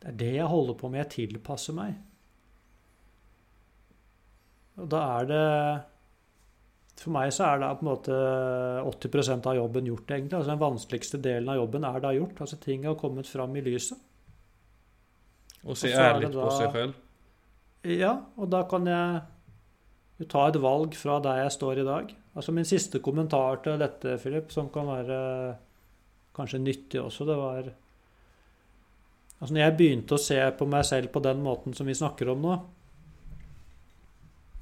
Det 0.00 0.10
er 0.10 0.20
det 0.24 0.32
jeg 0.40 0.50
holder 0.50 0.78
på 0.80 0.90
med. 0.90 1.04
Jeg 1.04 1.14
tilpasser 1.18 1.76
meg. 1.76 1.98
Og 4.80 4.88
da 4.90 5.02
er 5.20 5.28
det 5.30 5.44
For 6.98 7.14
meg 7.14 7.30
så 7.34 7.46
er 7.46 7.62
det 7.62 7.70
på 7.78 7.84
en 7.84 7.92
måte 7.92 8.18
80% 8.90 9.46
av 9.50 9.60
jobben 9.60 9.92
gjort, 9.92 10.08
egentlig. 10.08 10.38
Altså 10.40 10.54
Den 10.54 10.64
vanskeligste 10.64 11.22
delen 11.22 11.52
av 11.52 11.60
jobben 11.60 11.86
er 11.86 12.02
da 12.02 12.16
gjort. 12.16 12.42
Altså 12.42 12.58
Ting 12.62 12.88
har 12.88 12.98
kommet 12.98 13.30
fram 13.30 13.54
i 13.54 13.64
lyset. 13.66 14.00
Og 15.64 15.78
se 15.80 15.94
ärligt 15.96 16.34
på 16.34 16.50
seg 16.52 16.72
selv. 16.74 17.03
Ja, 17.84 18.14
og 18.40 18.48
da 18.48 18.62
kan 18.68 18.86
jeg 18.88 20.28
ta 20.30 20.46
et 20.48 20.60
valg 20.62 20.94
fra 20.96 21.18
der 21.20 21.42
jeg 21.42 21.52
står 21.52 21.80
i 21.82 21.86
dag. 21.86 22.12
Altså 22.34 22.52
Min 22.56 22.66
siste 22.66 23.00
kommentar 23.04 23.60
til 23.64 23.78
dette, 23.80 24.16
Philip, 24.22 24.50
som 24.52 24.70
kan 24.72 24.88
være 24.88 25.18
kanskje 26.34 26.62
nyttig 26.62 27.00
også, 27.02 27.26
det 27.28 27.36
var 27.38 27.72
Altså 29.40 29.54
Når 29.54 29.60
jeg 29.60 29.76
begynte 29.76 30.14
å 30.14 30.22
se 30.22 30.38
på 30.56 30.66
meg 30.70 30.86
selv 30.88 31.10
på 31.12 31.20
den 31.20 31.42
måten 31.44 31.74
som 31.74 31.86
vi 31.86 31.94
snakker 31.94 32.30
om 32.32 32.40
nå 32.40 32.54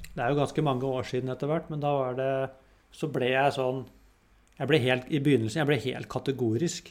Det 0.08 0.18
er 0.18 0.32
jo 0.32 0.40
ganske 0.40 0.64
mange 0.64 0.88
år 0.88 1.06
siden 1.06 1.30
etter 1.32 1.46
hvert, 1.46 1.68
men 1.70 1.80
da 1.80 1.92
var 1.92 2.16
det 2.18 2.32
Så 2.90 3.08
ble 3.12 3.28
jeg 3.30 3.54
sånn 3.54 3.84
Jeg 4.58 4.68
ble 4.68 4.80
helt 4.82 5.12
I 5.12 5.20
begynnelsen 5.20 5.62
jeg 5.62 5.70
ble 5.70 5.78
helt 5.84 6.08
kategorisk. 6.12 6.90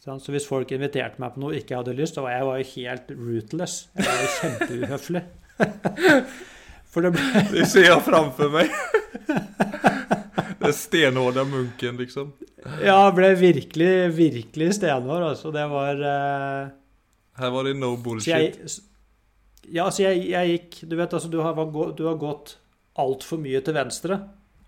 Så 0.00 0.32
hvis 0.32 0.46
folk 0.48 0.70
inviterte 0.72 1.20
meg 1.20 1.34
på 1.34 1.42
noe 1.42 1.58
ikke 1.58 1.74
jeg 1.74 1.82
hadde 1.82 1.96
lyst, 1.98 2.16
så 2.16 2.24
var 2.24 2.32
jeg 2.32 2.46
var 2.48 2.60
jo 2.60 2.68
helt 2.70 3.10
rootless. 3.18 3.74
Jeg 3.98 4.06
var 4.08 4.22
jo 4.22 4.30
kjempeuhøflig. 4.38 5.22
For 6.90 7.06
det 7.06 7.12
ble 7.14 7.42
Det 7.54 7.66
ser 7.70 7.86
jeg 7.86 8.02
framfor 8.06 8.48
meg. 8.54 8.72
Den 10.60 10.76
stenhårde 10.76 11.44
munken, 11.48 12.00
liksom. 12.00 12.32
Ja, 12.84 12.98
ble 13.16 13.30
virkelig, 13.38 13.92
virkelig 14.16 14.74
stenhård, 14.80 15.26
altså. 15.34 15.52
Det 15.54 15.66
var 15.70 16.00
uh... 16.00 16.72
Her 17.40 17.52
var 17.54 17.68
det 17.68 17.76
no 17.78 17.94
Så 17.94 18.02
bullshit. 18.04 18.32
jeg, 18.32 18.72
ja, 19.70 19.84
altså 19.86 20.02
jeg, 20.02 20.26
jeg 20.32 20.50
gikk 20.50 20.74
Du 20.90 20.96
vet, 20.98 21.14
altså, 21.14 21.28
du 21.32 21.38
har, 21.44 21.56
du 21.96 22.02
har 22.04 22.18
gått 22.20 22.56
altfor 23.00 23.40
mye 23.40 23.62
til 23.64 23.76
venstre 23.76 24.18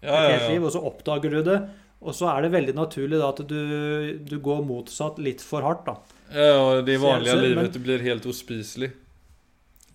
Ja, 0.00 0.14
ja, 0.14 0.36
ja, 0.36 0.52
liv, 0.52 0.64
og 0.64 0.72
så 0.72 0.80
oppdager 0.88 1.34
du 1.36 1.42
det. 1.46 1.58
Og 2.02 2.16
så 2.18 2.26
er 2.32 2.42
det 2.44 2.52
veldig 2.54 2.74
naturlig 2.74 3.20
da 3.20 3.28
at 3.30 3.44
du, 3.46 3.60
du 4.26 4.34
går 4.42 4.64
motsatt 4.66 5.20
litt 5.22 5.42
for 5.44 5.62
hardt, 5.62 5.86
da. 5.86 5.94
ja 6.34 6.80
det 6.82 6.98
vanlige 7.02 7.38
livet 7.38 7.60
men- 7.60 7.72
det 7.76 7.82
blir 7.84 8.02
helt 8.02 8.26
uspiselig. 8.26 8.90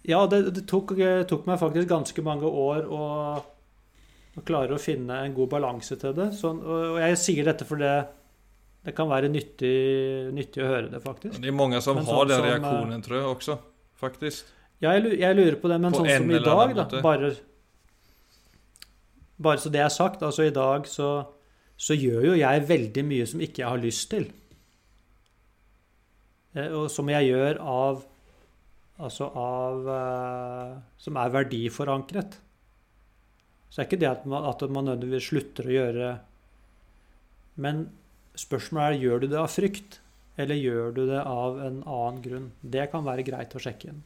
Ja, 0.07 0.21
det, 0.31 0.53
det 0.55 0.63
tok, 0.71 0.93
tok 1.27 1.47
meg 1.49 1.59
faktisk 1.59 1.89
ganske 1.89 2.23
mange 2.23 2.47
år 2.47 2.85
å, 2.87 3.07
å 4.39 4.43
klare 4.47 4.77
å 4.77 4.79
finne 4.79 5.17
en 5.25 5.33
god 5.35 5.49
balanse 5.51 5.97
til 5.99 6.13
det. 6.15 6.29
Så, 6.37 6.53
og 6.55 7.01
jeg 7.03 7.17
sier 7.19 7.49
dette 7.49 7.67
fordi 7.67 7.89
det 8.87 8.93
kan 8.95 9.09
være 9.11 9.27
nyttig, 9.27 9.73
nyttig 10.31 10.63
å 10.63 10.69
høre 10.69 10.87
det, 10.93 11.01
faktisk. 11.03 11.41
Det 11.43 11.51
er 11.51 11.55
mange 11.59 11.81
som 11.83 11.97
Men 11.99 12.07
har 12.07 12.21
sånn 12.21 12.31
den 12.31 12.45
reaksjonen, 12.45 13.03
tror 13.03 13.17
jeg 13.19 13.27
også. 13.33 13.57
Faktisk. 13.99 14.53
Ja, 14.79 14.93
jeg, 14.95 15.17
jeg 15.19 15.35
lurer 15.35 15.57
på 15.59 15.67
det, 15.73 15.81
men 15.83 15.91
På 15.91 16.05
sånn 16.05 16.11
som 16.13 16.31
i 16.31 16.39
dag, 16.45 16.71
da 16.77 17.01
bare, 17.03 17.33
bare 19.43 19.59
så 19.59 19.71
det 19.73 19.81
er 19.83 19.91
sagt, 19.91 20.23
altså 20.23 20.45
i 20.47 20.53
dag 20.55 20.87
så, 20.87 21.09
så 21.77 21.95
gjør 21.97 22.31
jo 22.31 22.35
jeg 22.39 22.67
veldig 22.67 23.03
mye 23.05 23.25
som 23.29 23.41
ikke 23.43 23.61
jeg 23.61 23.69
har 23.69 23.81
lyst 23.81 24.09
til. 24.13 24.27
Eh, 26.57 26.71
Og 26.73 26.89
som 26.91 27.09
jeg 27.09 27.31
gjør 27.31 27.61
av 27.61 28.05
Altså 28.97 29.27
av 29.37 29.87
eh, 29.93 30.71
Som 30.97 31.19
er 31.21 31.29
verdiforankret. 31.29 32.39
Så 33.69 33.75
det 33.75 33.83
er 33.83 33.89
ikke 33.91 33.99
det 34.01 34.09
at 34.09 34.25
man, 34.25 34.47
at 34.49 34.63
man 34.73 34.87
nødvendigvis 34.89 35.29
slutter 35.29 35.67
å 35.69 35.75
gjøre 35.75 36.09
Men 37.61 37.83
spørsmålet 38.33 38.95
er 38.95 39.03
gjør 39.03 39.21
du 39.21 39.27
det 39.27 39.39
av 39.41 39.49
frykt, 39.49 39.99
eller 40.37 40.57
gjør 40.57 40.91
du 40.93 41.03
det 41.09 41.21
av 41.21 41.57
en 41.61 41.79
annen 41.81 42.19
grunn. 42.21 42.51
Det 42.61 42.85
kan 42.91 43.05
være 43.05 43.25
greit 43.25 43.55
å 43.57 43.61
sjekke 43.61 43.89
inn. 43.89 44.03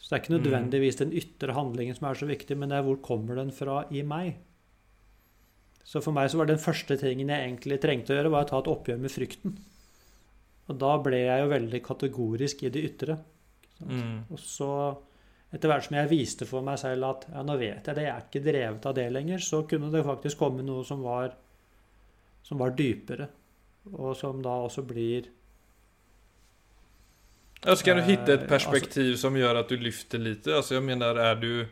Så 0.00 0.08
det 0.08 0.16
er 0.16 0.22
ikke 0.22 0.32
nødvendigvis 0.38 1.00
den 1.00 1.12
ytre 1.16 1.56
handlingen 1.56 1.96
som 1.96 2.08
er 2.08 2.16
så 2.16 2.28
viktig, 2.28 2.56
men 2.56 2.72
det 2.72 2.78
er 2.78 2.86
hvor 2.86 2.96
kommer 3.04 3.36
den 3.40 3.52
fra 3.52 3.82
i 3.92 4.00
meg. 4.08 4.38
Så 5.84 6.00
for 6.00 6.16
meg 6.16 6.30
så 6.32 6.40
var 6.40 6.48
den 6.48 6.60
første 6.60 6.96
tingen 7.00 7.30
jeg 7.30 7.44
egentlig 7.44 7.78
trengte 7.82 8.14
å 8.14 8.18
gjøre, 8.18 8.32
var 8.32 8.46
å 8.46 8.50
ta 8.50 8.60
et 8.62 8.70
oppgjør 8.72 9.00
med 9.02 9.12
frykten. 9.12 9.56
Og 10.64 10.78
da 10.80 10.94
ble 11.04 11.20
jeg 11.26 11.42
jo 11.42 11.50
veldig 11.50 11.80
kategorisk 11.84 12.64
i 12.64 12.72
det 12.72 12.84
ytre. 12.88 13.18
Mm. 13.84 14.24
Og 14.32 14.40
så, 14.40 14.70
etter 15.52 15.68
hvert 15.68 15.84
som 15.84 15.98
jeg 15.98 16.10
viste 16.12 16.48
for 16.48 16.64
meg 16.64 16.78
selv 16.80 17.10
at 17.10 17.26
ja, 17.34 17.44
nå 17.44 17.58
vet 17.60 17.84
jeg 17.90 17.98
det, 17.98 18.06
jeg 18.06 18.14
er 18.14 18.26
ikke 18.28 18.44
drevet 18.46 18.88
av 18.88 18.96
det 18.96 19.06
lenger, 19.12 19.44
så 19.44 19.64
kunne 19.68 19.90
det 19.92 20.04
faktisk 20.06 20.40
komme 20.40 20.64
noe 20.64 20.86
som 20.88 21.04
var, 21.04 21.34
som 22.46 22.62
var 22.64 22.72
dypere, 22.78 23.28
og 23.92 24.14
som 24.16 24.40
da 24.44 24.56
også 24.64 24.86
blir 24.88 25.28
Ja, 27.64 27.72
så 27.76 27.94
du 27.96 28.02
finne 28.04 28.28
et 28.28 28.42
perspektiv 28.44 28.52
altså, 28.52 28.70
perspektiv 28.72 29.14
som 29.20 29.36
gjør 29.36 29.60
at 29.60 29.70
du 29.72 29.76
lyfter 29.80 30.20
lite. 30.20 30.52
Altså, 30.52 30.74
jeg 30.76 30.84
mener, 30.84 31.16
er 31.16 31.38
du 31.40 31.64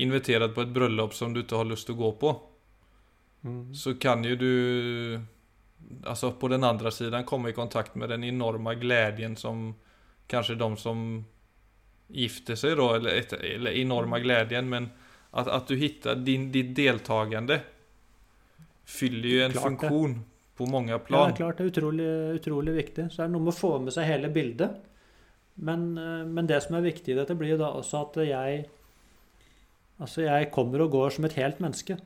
invitert 0.00 0.54
på 0.54 0.64
et 0.64 0.72
bryllup 0.72 1.16
som 1.16 1.34
du 1.34 1.42
ikke 1.42 1.58
har 1.60 1.68
lyst 1.68 1.88
til 1.88 1.96
å 1.96 2.00
gå 2.00 2.12
på. 2.20 2.30
Så 3.74 3.94
kan 3.94 4.24
ju 4.24 4.36
du, 4.36 5.20
alltså 6.04 6.32
på 6.32 6.48
den 6.48 6.64
andra 6.64 6.90
sidan 6.90 7.24
komma 7.24 7.48
i 7.48 7.52
kontakt 7.52 7.94
med 7.94 8.08
den 8.08 8.24
enorma 8.24 8.74
glädjen 8.74 9.36
som 9.36 9.74
kanske 10.26 10.54
de 10.54 10.76
som 10.76 11.24
gifter 12.06 12.54
sig 12.54 12.76
då, 12.76 12.94
eller, 12.94 13.10
ett, 13.10 13.32
eller 13.32 13.70
enorma 13.70 14.18
glädjen, 14.18 14.68
men 14.68 14.88
att, 15.30 15.48
att 15.48 15.66
du 15.68 15.76
hittar 15.76 16.14
din, 16.14 16.52
ditt 16.52 16.76
deltagande 16.76 17.60
fyller 18.84 19.28
ju 19.28 19.42
en 19.42 19.52
Klart 19.52 19.80
det. 19.80 20.14
på 20.56 20.66
många 20.66 20.92
Ja, 20.92 20.98
det 20.98 21.04
plan. 21.04 21.30
er 21.30 21.36
klart 21.36 21.58
det 21.58 21.64
er 21.64 21.68
utrolig, 21.68 22.06
utrolig 22.40 22.72
viktig. 22.74 23.08
Så 23.12 23.22
er 23.22 23.28
det 23.28 23.32
noe 23.36 23.44
med 23.44 23.52
å 23.54 23.58
få 23.58 23.78
med 23.78 23.92
seg 23.94 24.08
hele 24.08 24.28
bildet. 24.28 24.70
Men, 25.54 25.98
eh, 25.98 26.24
men 26.26 26.46
det 26.46 26.62
som 26.64 26.74
er 26.78 26.80
viktig 26.86 27.12
i 27.12 27.18
dette, 27.18 27.34
blir 27.34 27.54
jo 27.54 27.60
da 27.62 27.70
også 27.78 28.02
at 28.08 28.16
jeg 28.26 28.66
Altså, 30.00 30.22
jeg 30.22 30.52
kommer 30.54 30.80
og 30.84 30.92
går 30.92 31.10
som 31.10 31.24
et 31.26 31.32
helt 31.34 31.58
menneske. 31.58 31.96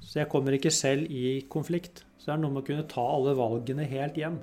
Så 0.00 0.20
jeg 0.20 0.30
kommer 0.32 0.56
ikke 0.56 0.72
selv 0.74 1.10
i 1.10 1.40
konflikt. 1.50 2.04
Så 2.18 2.30
det 2.30 2.34
er 2.36 2.42
noe 2.42 2.54
med 2.54 2.64
å 2.64 2.66
kunne 2.68 2.86
ta 2.88 3.04
alle 3.16 3.34
valgene 3.38 3.86
helt 3.88 4.18
hjem. 4.20 4.38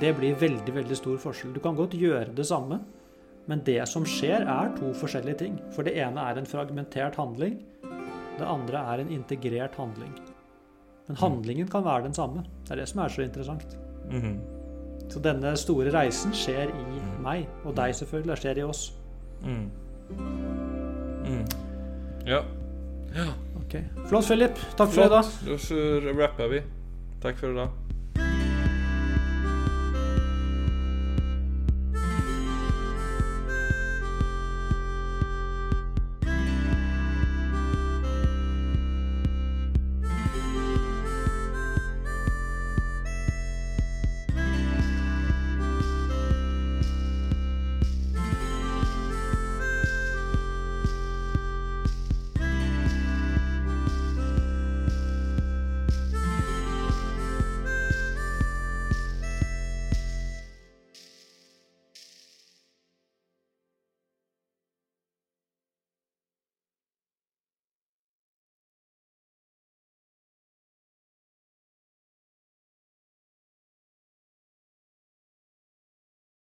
Det 0.00 0.12
blir 0.18 0.38
veldig, 0.38 0.74
veldig 0.74 0.96
stor 0.98 1.18
forskjell. 1.22 1.52
Du 1.54 1.60
kan 1.62 1.76
godt 1.78 1.94
gjøre 1.98 2.34
det 2.34 2.46
samme, 2.48 2.80
men 3.48 3.62
det 3.64 3.80
som 3.88 4.04
skjer, 4.06 4.44
er 4.44 4.74
to 4.76 4.92
forskjellige 4.96 5.40
ting. 5.42 5.58
For 5.74 5.86
det 5.86 5.96
ene 6.00 6.24
er 6.30 6.38
en 6.38 6.48
fragmentert 6.48 7.16
handling. 7.20 7.58
Det 8.38 8.46
andre 8.46 8.82
er 8.92 9.02
en 9.02 9.12
integrert 9.14 9.78
handling. 9.80 10.12
Men 11.08 11.16
handlingen 11.16 11.68
kan 11.72 11.86
være 11.86 12.04
den 12.08 12.14
samme. 12.14 12.44
Det 12.66 12.74
er 12.74 12.82
det 12.82 12.88
som 12.90 13.00
er 13.02 13.08
så 13.14 13.24
interessant. 13.24 13.76
Mhm. 14.10 14.38
Så 15.08 15.22
denne 15.24 15.54
store 15.56 15.92
reisen 15.94 16.34
skjer 16.36 16.68
i 16.68 17.00
meg, 17.24 17.46
og 17.64 17.74
deg 17.76 17.94
selvfølgelig. 17.96 18.34
Det 18.34 18.38
skjer 18.42 18.58
i 18.58 18.62
oss. 18.68 18.82
Mm. 19.40 19.70
Mm. 21.24 21.44
Ja. 22.26 22.42
Ja. 23.14 23.32
Okay. 23.64 23.82
Flott, 24.08 24.24
Philip. 24.26 24.58
Takk 24.76 24.92
for 24.94 25.04
i 25.04 25.08
dag. 25.08 25.24
Da 25.46 25.56
rapper 25.56 25.58
så 25.58 25.78
Takk 26.16 26.48
vi. 26.48 26.62
i 27.50 27.54
dag. 27.54 27.68
idag. 27.68 27.97